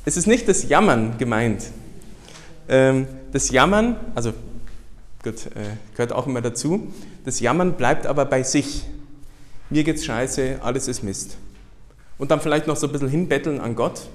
es 0.04 0.16
ist 0.16 0.26
nicht 0.26 0.48
das 0.48 0.68
Jammern 0.68 1.18
gemeint. 1.18 1.64
Ähm, 2.68 3.06
das 3.34 3.50
Jammern, 3.50 3.96
also 4.14 4.32
gut, 5.24 5.46
äh, 5.56 5.76
gehört 5.96 6.12
auch 6.12 6.28
immer 6.28 6.40
dazu, 6.40 6.86
das 7.24 7.40
Jammern 7.40 7.72
bleibt 7.72 8.06
aber 8.06 8.26
bei 8.26 8.44
sich. 8.44 8.84
Mir 9.70 9.82
geht's 9.82 10.04
scheiße, 10.04 10.60
alles 10.62 10.86
ist 10.86 11.02
Mist. 11.02 11.36
Und 12.16 12.30
dann 12.30 12.40
vielleicht 12.40 12.68
noch 12.68 12.76
so 12.76 12.86
ein 12.86 12.92
bisschen 12.92 13.08
hinbetteln 13.08 13.60
an 13.60 13.74
Gott. 13.74 14.08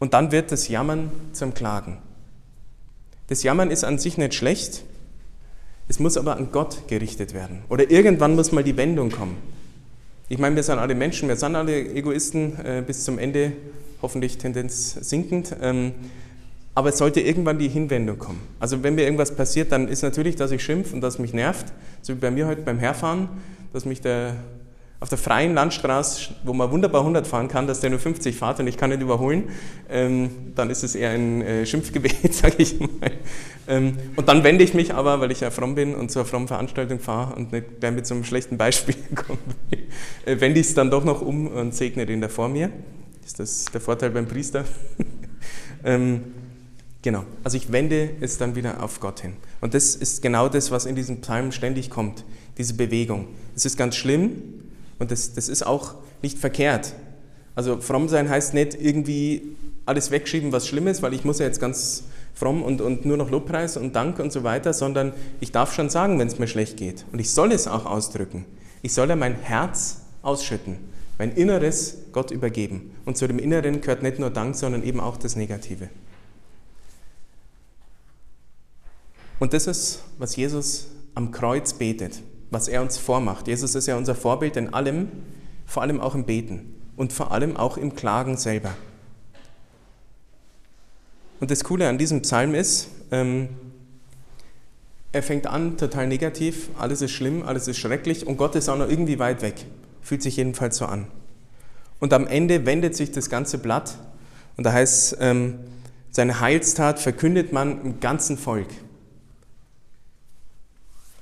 Und 0.00 0.12
dann 0.12 0.32
wird 0.32 0.52
das 0.52 0.68
Jammern 0.68 1.10
zum 1.32 1.54
Klagen. 1.54 1.96
Das 3.28 3.42
Jammern 3.42 3.70
ist 3.70 3.84
an 3.84 3.98
sich 3.98 4.18
nicht 4.18 4.34
schlecht, 4.34 4.84
es 5.88 5.98
muss 5.98 6.18
aber 6.18 6.36
an 6.36 6.52
Gott 6.52 6.88
gerichtet 6.88 7.32
werden. 7.32 7.62
Oder 7.70 7.90
irgendwann 7.90 8.34
muss 8.34 8.52
mal 8.52 8.64
die 8.64 8.76
Wendung 8.76 9.10
kommen. 9.10 9.38
Ich 10.28 10.36
meine, 10.36 10.56
wir 10.56 10.62
sind 10.62 10.78
alle 10.78 10.94
Menschen, 10.94 11.26
wir 11.30 11.36
sind 11.36 11.56
alle 11.56 11.88
Egoisten 11.88 12.58
äh, 12.62 12.84
bis 12.86 13.02
zum 13.02 13.18
Ende, 13.18 13.52
hoffentlich 14.02 14.36
Tendenz 14.36 14.92
sinkend. 14.92 15.56
Ähm, 15.62 15.94
aber 16.74 16.90
es 16.90 16.98
sollte 16.98 17.20
irgendwann 17.20 17.58
die 17.58 17.68
Hinwendung 17.68 18.18
kommen. 18.18 18.40
Also 18.58 18.82
wenn 18.82 18.94
mir 18.94 19.02
irgendwas 19.02 19.34
passiert, 19.34 19.72
dann 19.72 19.88
ist 19.88 20.02
natürlich, 20.02 20.36
dass 20.36 20.50
ich 20.50 20.62
schimpf 20.62 20.92
und 20.92 21.00
dass 21.00 21.18
mich 21.18 21.34
nervt, 21.34 21.66
so 22.02 22.14
wie 22.14 22.18
bei 22.18 22.30
mir 22.30 22.46
heute 22.46 22.62
beim 22.62 22.78
Herfahren, 22.78 23.28
dass 23.72 23.84
mich 23.84 24.00
der 24.00 24.36
auf 25.00 25.08
der 25.08 25.16
freien 25.16 25.54
Landstraße, 25.54 26.34
wo 26.44 26.52
man 26.52 26.70
wunderbar 26.70 27.00
100 27.00 27.26
fahren 27.26 27.48
kann, 27.48 27.66
dass 27.66 27.80
der 27.80 27.88
nur 27.88 27.98
50 27.98 28.36
fährt 28.36 28.60
und 28.60 28.66
ich 28.66 28.76
kann 28.76 28.92
ihn 28.92 29.00
überholen, 29.00 29.44
ähm, 29.88 30.52
dann 30.54 30.68
ist 30.68 30.84
es 30.84 30.94
eher 30.94 31.10
ein 31.10 31.40
äh, 31.40 31.64
Schimpfgebet, 31.64 32.34
sage 32.34 32.56
ich 32.58 32.78
mal. 32.78 33.10
Ähm, 33.66 33.96
und 34.16 34.28
dann 34.28 34.44
wende 34.44 34.62
ich 34.62 34.74
mich 34.74 34.92
aber, 34.92 35.18
weil 35.20 35.30
ich 35.30 35.40
ja 35.40 35.50
fromm 35.50 35.74
bin 35.74 35.94
und 35.94 36.10
zur 36.10 36.26
frommen 36.26 36.48
Veranstaltung 36.48 37.00
fahre 37.00 37.34
und 37.34 37.50
nicht 37.50 37.80
gleich 37.80 37.92
mit 37.92 38.06
so 38.06 38.14
einem 38.14 38.24
schlechten 38.24 38.58
Beispiel 38.58 38.94
komme, 39.14 39.38
äh, 40.26 40.38
wende 40.38 40.60
ich 40.60 40.66
es 40.66 40.74
dann 40.74 40.90
doch 40.90 41.02
noch 41.02 41.22
um 41.22 41.46
und 41.46 41.74
segne 41.74 42.04
den 42.04 42.20
da 42.20 42.28
vor 42.28 42.50
mir. 42.50 42.70
Ist 43.24 43.40
das 43.40 43.64
der 43.72 43.80
Vorteil 43.80 44.10
beim 44.10 44.26
Priester? 44.26 44.66
ähm, 45.84 46.24
genau, 47.02 47.24
also 47.44 47.56
ich 47.56 47.72
wende 47.72 48.10
es 48.20 48.38
dann 48.38 48.54
wieder 48.54 48.82
auf 48.82 49.00
Gott 49.00 49.20
hin. 49.20 49.34
Und 49.60 49.74
das 49.74 49.94
ist 49.94 50.22
genau 50.22 50.48
das, 50.48 50.70
was 50.70 50.86
in 50.86 50.96
diesem 50.96 51.20
Psalm 51.20 51.52
ständig 51.52 51.90
kommt, 51.90 52.24
diese 52.58 52.74
Bewegung. 52.74 53.28
Es 53.54 53.64
ist 53.64 53.76
ganz 53.76 53.96
schlimm, 53.96 54.60
und 55.00 55.10
das, 55.10 55.32
das 55.32 55.48
ist 55.48 55.66
auch 55.66 55.94
nicht 56.22 56.38
verkehrt. 56.38 56.94
Also 57.56 57.80
fromm 57.80 58.08
sein 58.08 58.28
heißt 58.28 58.54
nicht 58.54 58.80
irgendwie 58.80 59.56
alles 59.86 60.12
wegschieben, 60.12 60.52
was 60.52 60.68
schlimm 60.68 60.86
ist, 60.86 61.02
weil 61.02 61.14
ich 61.14 61.24
muss 61.24 61.40
ja 61.40 61.46
jetzt 61.46 61.60
ganz 61.60 62.04
fromm 62.34 62.62
und, 62.62 62.80
und 62.80 63.04
nur 63.04 63.16
noch 63.16 63.30
Lobpreis 63.30 63.76
und 63.76 63.96
Dank 63.96 64.18
und 64.18 64.30
so 64.30 64.44
weiter, 64.44 64.72
sondern 64.72 65.12
ich 65.40 65.50
darf 65.50 65.74
schon 65.74 65.90
sagen, 65.90 66.18
wenn 66.18 66.28
es 66.28 66.38
mir 66.38 66.46
schlecht 66.46 66.76
geht. 66.76 67.04
Und 67.12 67.18
ich 67.18 67.30
soll 67.30 67.50
es 67.50 67.66
auch 67.66 67.86
ausdrücken. 67.86 68.44
Ich 68.82 68.92
soll 68.92 69.08
ja 69.08 69.16
mein 69.16 69.34
Herz 69.34 70.02
ausschütten, 70.22 70.76
mein 71.18 71.32
Inneres 71.32 71.98
Gott 72.12 72.30
übergeben. 72.30 72.92
Und 73.04 73.16
zu 73.16 73.26
dem 73.26 73.38
Inneren 73.38 73.80
gehört 73.80 74.02
nicht 74.02 74.18
nur 74.18 74.30
Dank, 74.30 74.54
sondern 74.54 74.82
eben 74.82 75.00
auch 75.00 75.16
das 75.16 75.34
Negative. 75.34 75.88
Und 79.40 79.52
das 79.52 79.66
ist, 79.66 80.04
was 80.18 80.36
Jesus 80.36 80.86
am 81.14 81.32
Kreuz 81.32 81.72
betet 81.72 82.22
was 82.50 82.68
er 82.68 82.82
uns 82.82 82.98
vormacht. 82.98 83.46
Jesus 83.46 83.74
ist 83.74 83.86
ja 83.86 83.96
unser 83.96 84.14
Vorbild 84.14 84.56
in 84.56 84.74
allem, 84.74 85.08
vor 85.66 85.82
allem 85.82 86.00
auch 86.00 86.14
im 86.14 86.24
Beten 86.24 86.74
und 86.96 87.12
vor 87.12 87.32
allem 87.32 87.56
auch 87.56 87.76
im 87.76 87.94
Klagen 87.94 88.36
selber. 88.36 88.74
Und 91.38 91.50
das 91.50 91.64
Coole 91.64 91.88
an 91.88 91.96
diesem 91.96 92.22
Psalm 92.22 92.54
ist, 92.54 92.88
ähm, 93.12 93.48
er 95.12 95.22
fängt 95.22 95.46
an 95.46 95.76
total 95.76 96.06
negativ, 96.06 96.68
alles 96.78 97.02
ist 97.02 97.12
schlimm, 97.12 97.42
alles 97.42 97.66
ist 97.66 97.78
schrecklich 97.78 98.26
und 98.26 98.36
Gott 98.36 98.54
ist 98.54 98.68
auch 98.68 98.76
noch 98.76 98.88
irgendwie 98.88 99.18
weit 99.18 99.42
weg. 99.42 99.64
Fühlt 100.02 100.22
sich 100.22 100.36
jedenfalls 100.36 100.76
so 100.76 100.86
an. 100.86 101.06
Und 101.98 102.12
am 102.12 102.26
Ende 102.26 102.66
wendet 102.66 102.96
sich 102.96 103.10
das 103.10 103.30
ganze 103.30 103.58
Blatt 103.58 103.96
und 104.56 104.64
da 104.64 104.72
heißt, 104.72 105.16
ähm, 105.20 105.60
seine 106.10 106.40
Heilstat 106.40 106.98
verkündet 106.98 107.52
man 107.52 107.80
im 107.82 108.00
ganzen 108.00 108.36
Volk. 108.36 108.68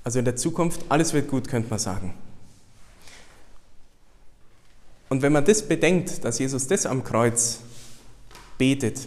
Also 0.08 0.20
in 0.20 0.24
der 0.24 0.36
Zukunft, 0.36 0.86
alles 0.88 1.12
wird 1.12 1.28
gut, 1.28 1.48
könnte 1.48 1.68
man 1.68 1.78
sagen. 1.78 2.14
Und 5.10 5.20
wenn 5.20 5.34
man 5.34 5.44
das 5.44 5.60
bedenkt, 5.60 6.24
dass 6.24 6.38
Jesus 6.38 6.66
das 6.66 6.86
am 6.86 7.04
Kreuz 7.04 7.58
betet, 8.56 9.06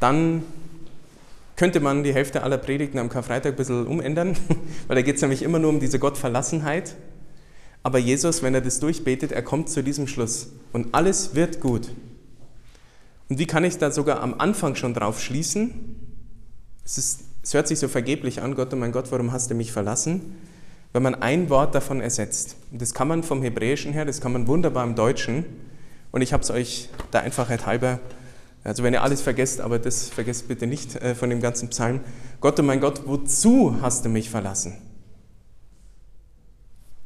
dann 0.00 0.42
könnte 1.56 1.80
man 1.80 2.04
die 2.04 2.14
Hälfte 2.14 2.42
aller 2.42 2.56
Predigten 2.56 2.98
am 2.98 3.10
Karfreitag 3.10 3.52
ein 3.52 3.56
bisschen 3.56 3.86
umändern, 3.86 4.34
weil 4.86 4.94
da 4.96 5.02
geht 5.02 5.16
es 5.16 5.20
nämlich 5.20 5.42
immer 5.42 5.58
nur 5.58 5.68
um 5.68 5.78
diese 5.78 5.98
Gottverlassenheit. 5.98 6.96
Aber 7.82 7.98
Jesus, 7.98 8.42
wenn 8.42 8.54
er 8.54 8.62
das 8.62 8.80
durchbetet, 8.80 9.32
er 9.32 9.42
kommt 9.42 9.68
zu 9.68 9.82
diesem 9.82 10.06
Schluss 10.06 10.48
und 10.72 10.94
alles 10.94 11.34
wird 11.34 11.60
gut. 11.60 11.90
Und 13.28 13.38
wie 13.38 13.46
kann 13.46 13.64
ich 13.64 13.76
da 13.76 13.90
sogar 13.90 14.22
am 14.22 14.40
Anfang 14.40 14.74
schon 14.74 14.94
drauf 14.94 15.20
schließen? 15.20 15.96
Es 16.82 16.96
ist 16.96 17.29
es 17.42 17.54
hört 17.54 17.68
sich 17.68 17.78
so 17.78 17.88
vergeblich 17.88 18.42
an, 18.42 18.54
Gott, 18.54 18.72
oh 18.72 18.76
mein 18.76 18.92
Gott, 18.92 19.10
warum 19.10 19.32
hast 19.32 19.50
du 19.50 19.54
mich 19.54 19.72
verlassen? 19.72 20.36
Wenn 20.92 21.02
man 21.02 21.14
ein 21.14 21.48
Wort 21.50 21.74
davon 21.74 22.00
ersetzt. 22.00 22.56
Und 22.72 22.82
das 22.82 22.94
kann 22.94 23.08
man 23.08 23.22
vom 23.22 23.42
Hebräischen 23.42 23.92
her, 23.92 24.04
das 24.04 24.20
kann 24.20 24.32
man 24.32 24.46
wunderbar 24.46 24.84
im 24.84 24.94
Deutschen. 24.94 25.44
Und 26.10 26.22
ich 26.22 26.32
habe 26.32 26.42
es 26.42 26.50
euch 26.50 26.88
der 27.12 27.22
Einfachheit 27.22 27.66
halber, 27.66 28.00
also 28.62 28.82
wenn 28.82 28.92
ihr 28.92 29.02
alles 29.02 29.22
vergesst, 29.22 29.60
aber 29.60 29.78
das 29.78 30.08
vergesst 30.08 30.48
bitte 30.48 30.66
nicht 30.66 30.96
äh, 30.96 31.14
von 31.14 31.30
dem 31.30 31.40
ganzen 31.40 31.70
Psalm. 31.70 32.00
Gott, 32.40 32.60
oh 32.60 32.62
mein 32.62 32.80
Gott, 32.80 33.02
wozu 33.06 33.76
hast 33.80 34.04
du 34.04 34.10
mich 34.10 34.28
verlassen? 34.28 34.76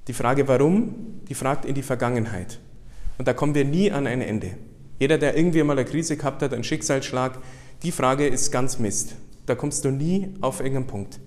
Die 0.09 0.13
Frage 0.13 0.49
warum, 0.49 1.23
die 1.29 1.35
fragt 1.35 1.65
in 1.65 1.75
die 1.75 1.83
Vergangenheit. 1.83 2.59
Und 3.19 3.29
da 3.29 3.33
kommen 3.33 3.55
wir 3.55 3.65
nie 3.65 3.93
an 3.93 4.07
ein 4.07 4.21
Ende. 4.21 4.57
Jeder, 4.99 5.19
der 5.19 5.37
irgendwie 5.37 5.63
mal 5.63 5.79
eine 5.79 5.89
Krise 5.89 6.17
gehabt 6.17 6.43
hat, 6.43 6.53
einen 6.53 6.65
Schicksalsschlag, 6.65 7.39
die 7.83 7.93
Frage 7.93 8.27
ist 8.27 8.51
ganz 8.51 8.79
Mist. 8.79 9.15
Da 9.47 9.55
kommst 9.55 9.85
du 9.85 9.91
nie 9.91 10.35
auf 10.41 10.61
irgendeinen 10.61 10.87
Punkt. 10.87 11.21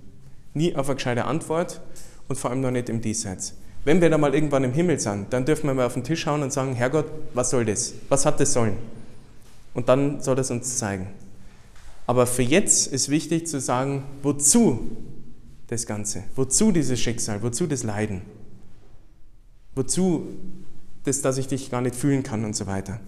Nie 0.54 0.74
auf 0.74 0.88
eine 0.88 0.96
gescheite 0.96 1.24
Antwort 1.24 1.80
und 2.28 2.36
vor 2.36 2.50
allem 2.50 2.60
noch 2.60 2.70
nicht 2.70 2.88
im 2.88 3.00
Diesseits. 3.00 3.54
Wenn 3.84 4.00
wir 4.00 4.10
da 4.10 4.18
mal 4.18 4.34
irgendwann 4.34 4.64
im 4.64 4.72
Himmel 4.72 4.98
sind, 4.98 5.32
dann 5.32 5.44
dürfen 5.44 5.66
wir 5.66 5.74
mal 5.74 5.86
auf 5.86 5.94
den 5.94 6.04
Tisch 6.04 6.22
schauen 6.22 6.42
und 6.42 6.52
sagen, 6.52 6.74
Herrgott, 6.74 7.06
was 7.32 7.50
soll 7.50 7.64
das? 7.64 7.94
Was 8.08 8.26
hat 8.26 8.40
das 8.40 8.52
sollen? 8.52 8.76
Und 9.72 9.88
dann 9.88 10.20
soll 10.20 10.34
das 10.34 10.50
uns 10.50 10.78
zeigen. 10.78 11.08
Aber 12.06 12.26
für 12.26 12.42
jetzt 12.42 12.88
ist 12.88 13.08
wichtig 13.08 13.46
zu 13.46 13.60
sagen, 13.60 14.02
wozu 14.22 14.96
das 15.68 15.86
Ganze? 15.86 16.24
Wozu 16.34 16.72
dieses 16.72 16.98
Schicksal? 16.98 17.42
Wozu 17.42 17.66
das 17.66 17.82
Leiden? 17.82 18.22
Wozu 19.74 20.26
das, 21.04 21.22
dass 21.22 21.38
ich 21.38 21.46
dich 21.46 21.70
gar 21.70 21.80
nicht 21.80 21.94
fühlen 21.94 22.22
kann 22.22 22.44
und 22.44 22.56
so 22.56 22.66
weiter? 22.66 22.98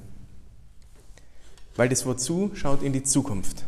Weil 1.76 1.88
das 1.88 2.06
Wozu 2.06 2.50
schaut 2.54 2.82
in 2.82 2.92
die 2.92 3.02
Zukunft 3.02 3.64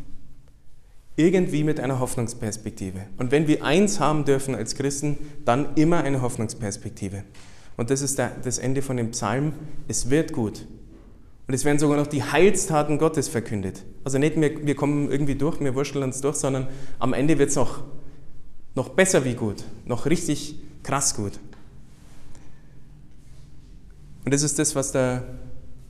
irgendwie 1.17 1.65
mit 1.65 1.79
einer 1.79 2.01
Hoffnungsperspektive. 2.01 3.01
Und 3.19 3.31
wenn 3.31 3.47
wir 3.47 3.65
eins 3.65 4.01
haben 4.01 4.25
dürfen 4.25 4.55
als 4.55 4.75
Christen, 4.75 5.19
dann 5.45 5.75
immer 5.75 6.03
eine 6.05 6.23
Hoffnungsperspektive. 6.23 7.25
Und 7.77 7.91
das 7.91 8.03
ist 8.03 8.19
das 8.19 8.59
Ende 8.59 8.83
von 8.83 8.97
dem 8.97 9.11
Psalm. 9.11 9.53
Es 9.89 10.11
wird 10.11 10.33
gut. 10.33 10.67
Und 11.49 11.55
es 11.55 11.65
werden 11.65 11.79
sogar 11.79 11.97
noch 11.97 12.07
die 12.07 12.23
Heilstaten 12.23 12.99
Gottes 12.99 13.29
verkündet. 13.29 13.83
Also 14.05 14.19
nicht 14.19 14.41
wir, 14.41 14.67
wir 14.67 14.75
kommen 14.75 15.11
irgendwie 15.11 15.35
durch, 15.35 15.61
wir 15.61 15.75
wurschteln 15.75 16.05
uns 16.05 16.21
durch, 16.21 16.37
sondern 16.37 16.69
am 16.99 17.13
Ende 17.13 17.39
wird 17.39 17.51
es 17.51 17.57
noch, 17.57 17.83
noch 18.75 18.91
besser 18.91 19.25
wie 19.25 19.35
gut, 19.35 19.65
noch 19.85 20.07
richtig 20.07 20.57
krass 20.83 21.15
gut. 21.15 21.33
Und 24.25 24.33
das 24.33 24.43
ist 24.43 24.59
das, 24.59 24.75
was 24.77 24.93
der 24.93 25.25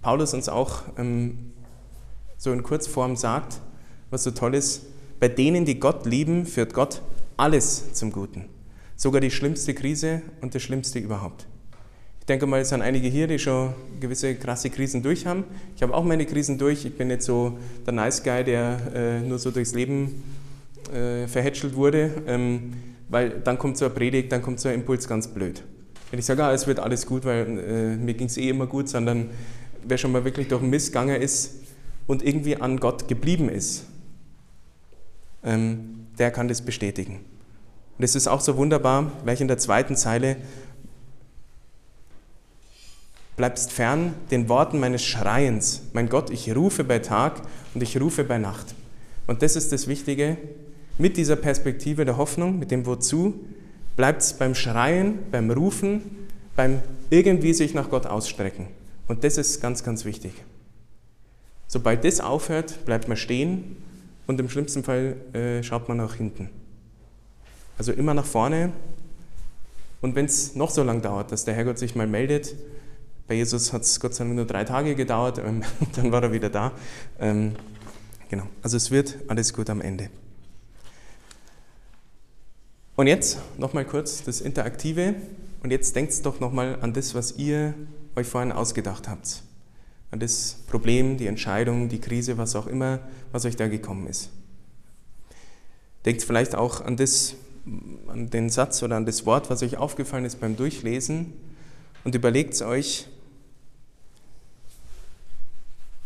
Paulus 0.00 0.34
uns 0.34 0.48
auch 0.48 0.82
ähm, 0.96 1.52
so 2.38 2.50
in 2.50 2.62
Kurzform 2.62 3.14
sagt, 3.16 3.60
was 4.10 4.24
so 4.24 4.30
toll 4.30 4.54
ist. 4.54 4.82
Bei 5.22 5.28
denen, 5.28 5.64
die 5.64 5.78
Gott 5.78 6.04
lieben, 6.04 6.46
führt 6.46 6.74
Gott 6.74 7.00
alles 7.36 7.92
zum 7.92 8.10
Guten. 8.10 8.46
Sogar 8.96 9.20
die 9.20 9.30
schlimmste 9.30 9.72
Krise 9.72 10.20
und 10.40 10.52
das 10.52 10.62
Schlimmste 10.62 10.98
überhaupt. 10.98 11.46
Ich 12.18 12.26
denke 12.26 12.44
mal, 12.48 12.60
es 12.60 12.70
sind 12.70 12.82
einige 12.82 13.06
hier, 13.06 13.28
die 13.28 13.38
schon 13.38 13.72
gewisse 14.00 14.34
krasse 14.34 14.68
Krisen 14.68 15.00
durch 15.00 15.24
haben. 15.24 15.44
Ich 15.76 15.82
habe 15.84 15.94
auch 15.94 16.02
meine 16.02 16.26
Krisen 16.26 16.58
durch. 16.58 16.84
Ich 16.84 16.98
bin 16.98 17.06
nicht 17.06 17.22
so 17.22 17.56
der 17.86 17.92
Nice 17.92 18.24
Guy, 18.24 18.42
der 18.42 18.80
äh, 18.92 19.20
nur 19.20 19.38
so 19.38 19.52
durchs 19.52 19.74
Leben 19.74 20.24
äh, 20.92 21.28
verhätschelt 21.28 21.76
wurde. 21.76 22.10
Ähm, 22.26 22.72
weil 23.08 23.30
dann 23.44 23.58
kommt 23.58 23.78
so 23.78 23.84
eine 23.84 23.94
Predigt, 23.94 24.32
dann 24.32 24.42
kommt 24.42 24.58
so 24.58 24.70
ein 24.70 24.74
Impuls 24.74 25.06
ganz 25.06 25.28
blöd. 25.28 25.62
Wenn 26.10 26.18
ich 26.18 26.26
sage, 26.26 26.42
ah, 26.42 26.52
es 26.52 26.66
wird 26.66 26.80
alles 26.80 27.06
gut, 27.06 27.24
weil 27.24 27.60
äh, 27.60 27.96
mir 27.96 28.14
ging 28.14 28.26
es 28.26 28.36
eh 28.38 28.48
immer 28.48 28.66
gut, 28.66 28.88
sondern 28.88 29.30
wer 29.86 29.98
schon 29.98 30.10
mal 30.10 30.24
wirklich 30.24 30.48
durch 30.48 30.62
den 30.62 30.70
Mist 30.70 30.88
gegangen 30.88 31.22
ist 31.22 31.60
und 32.08 32.26
irgendwie 32.26 32.56
an 32.56 32.80
Gott 32.80 33.06
geblieben 33.06 33.48
ist, 33.48 33.86
der 35.42 36.30
kann 36.30 36.48
das 36.48 36.62
bestätigen. 36.62 37.24
Und 37.98 38.04
es 38.04 38.14
ist 38.14 38.28
auch 38.28 38.40
so 38.40 38.56
wunderbar, 38.56 39.10
weil 39.24 39.34
ich 39.34 39.40
in 39.40 39.48
der 39.48 39.58
zweiten 39.58 39.96
Zeile 39.96 40.36
bleibst 43.36 43.72
fern 43.72 44.14
den 44.30 44.48
Worten 44.48 44.78
meines 44.78 45.04
Schreiens. 45.04 45.82
Mein 45.92 46.08
Gott, 46.08 46.30
ich 46.30 46.54
rufe 46.54 46.84
bei 46.84 46.98
Tag 46.98 47.42
und 47.74 47.82
ich 47.82 48.00
rufe 48.00 48.24
bei 48.24 48.38
Nacht. 48.38 48.74
Und 49.26 49.42
das 49.42 49.56
ist 49.56 49.72
das 49.72 49.88
Wichtige. 49.88 50.36
Mit 50.98 51.16
dieser 51.16 51.36
Perspektive 51.36 52.04
der 52.04 52.18
Hoffnung, 52.18 52.58
mit 52.58 52.70
dem 52.70 52.86
Wozu, 52.86 53.34
bleibt 53.96 54.22
es 54.22 54.34
beim 54.34 54.54
Schreien, 54.54 55.18
beim 55.30 55.50
Rufen, 55.50 56.02
beim 56.54 56.80
irgendwie 57.10 57.54
sich 57.54 57.74
nach 57.74 57.90
Gott 57.90 58.06
ausstrecken. 58.06 58.66
Und 59.08 59.24
das 59.24 59.38
ist 59.38 59.60
ganz, 59.60 59.82
ganz 59.82 60.04
wichtig. 60.04 60.32
Sobald 61.66 62.04
das 62.04 62.20
aufhört, 62.20 62.84
bleibt 62.84 63.08
man 63.08 63.16
stehen 63.16 63.76
und 64.32 64.40
im 64.40 64.48
schlimmsten 64.48 64.82
Fall 64.82 65.16
äh, 65.34 65.62
schaut 65.62 65.88
man 65.88 65.98
nach 65.98 66.14
hinten. 66.14 66.48
Also 67.76 67.92
immer 67.92 68.14
nach 68.14 68.24
vorne. 68.24 68.72
Und 70.00 70.14
wenn 70.14 70.24
es 70.24 70.54
noch 70.54 70.70
so 70.70 70.82
lange 70.82 71.02
dauert, 71.02 71.30
dass 71.32 71.44
der 71.44 71.52
Herrgott 71.52 71.78
sich 71.78 71.94
mal 71.94 72.06
meldet, 72.06 72.54
bei 73.28 73.34
Jesus 73.34 73.74
hat 73.74 73.82
es 73.82 74.00
Gott 74.00 74.14
sei 74.14 74.24
Dank 74.24 74.36
nur 74.36 74.46
drei 74.46 74.64
Tage 74.64 74.94
gedauert, 74.94 75.36
ähm, 75.36 75.62
dann 75.96 76.10
war 76.12 76.22
er 76.22 76.32
wieder 76.32 76.48
da. 76.48 76.72
Ähm, 77.20 77.52
genau, 78.30 78.44
also 78.62 78.78
es 78.78 78.90
wird 78.90 79.16
alles 79.28 79.52
gut 79.52 79.68
am 79.68 79.82
Ende. 79.82 80.08
Und 82.96 83.06
jetzt 83.06 83.38
nochmal 83.58 83.84
kurz 83.84 84.24
das 84.24 84.40
Interaktive. 84.40 85.14
Und 85.62 85.70
jetzt 85.70 85.94
denkt 85.94 86.24
doch 86.24 86.40
nochmal 86.40 86.78
an 86.80 86.94
das, 86.94 87.14
was 87.14 87.32
ihr 87.36 87.74
euch 88.16 88.26
vorhin 88.26 88.50
ausgedacht 88.50 89.08
habt. 89.08 89.42
An 90.12 90.20
das 90.20 90.58
Problem, 90.66 91.16
die 91.16 91.26
Entscheidung, 91.26 91.88
die 91.88 91.98
Krise, 91.98 92.36
was 92.36 92.54
auch 92.54 92.66
immer, 92.66 93.00
was 93.32 93.46
euch 93.46 93.56
da 93.56 93.66
gekommen 93.66 94.06
ist. 94.06 94.28
Denkt 96.04 96.22
vielleicht 96.22 96.54
auch 96.54 96.82
an, 96.82 96.98
das, 96.98 97.34
an 98.08 98.28
den 98.28 98.50
Satz 98.50 98.82
oder 98.82 98.96
an 98.96 99.06
das 99.06 99.24
Wort, 99.24 99.48
was 99.48 99.62
euch 99.62 99.78
aufgefallen 99.78 100.26
ist 100.26 100.38
beim 100.38 100.54
Durchlesen 100.54 101.32
und 102.04 102.14
überlegt 102.14 102.60
euch, 102.60 103.08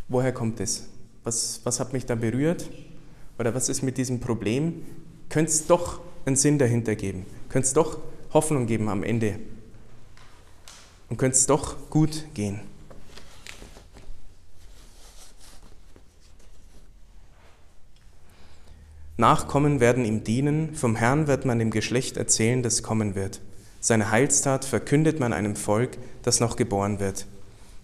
woher 0.06 0.32
kommt 0.32 0.60
es? 0.60 0.86
Was, 1.24 1.60
was 1.64 1.80
hat 1.80 1.92
mich 1.92 2.06
da 2.06 2.14
berührt? 2.14 2.70
Oder 3.40 3.54
was 3.56 3.68
ist 3.68 3.82
mit 3.82 3.98
diesem 3.98 4.20
Problem? 4.20 4.86
Könnte 5.28 5.50
es 5.50 5.66
doch 5.66 6.00
einen 6.26 6.36
Sinn 6.36 6.60
dahinter 6.60 6.94
geben? 6.94 7.26
Könnte 7.48 7.66
es 7.66 7.72
doch 7.72 7.98
Hoffnung 8.32 8.66
geben 8.66 8.88
am 8.88 9.02
Ende? 9.02 9.40
Und 11.08 11.16
könnte 11.16 11.36
es 11.36 11.46
doch 11.46 11.90
gut 11.90 12.26
gehen? 12.34 12.60
Nachkommen 19.18 19.81
werden 19.81 20.05
ihm 20.05 20.24
dienen, 20.24 20.74
vom 20.74 20.94
Herrn 20.94 21.26
wird 21.26 21.46
man 21.46 21.59
dem 21.59 21.70
Geschlecht 21.70 22.16
erzählen, 22.16 22.62
das 22.62 22.83
kommen 22.83 23.14
wird. 23.14 23.40
Seine 23.81 24.11
Heilstat 24.11 24.64
verkündet 24.64 25.20
man 25.20 25.33
einem 25.33 25.57
Volk, 25.57 25.96
das 26.22 26.40
noch 26.40 26.57
geboren 26.57 27.00
wird. 27.00 27.26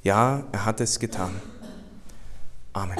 Ja, 0.03 0.45
er 0.53 0.64
hat 0.66 0.81
es 0.81 0.99
getan. 0.99 1.31
Amen. 2.73 2.99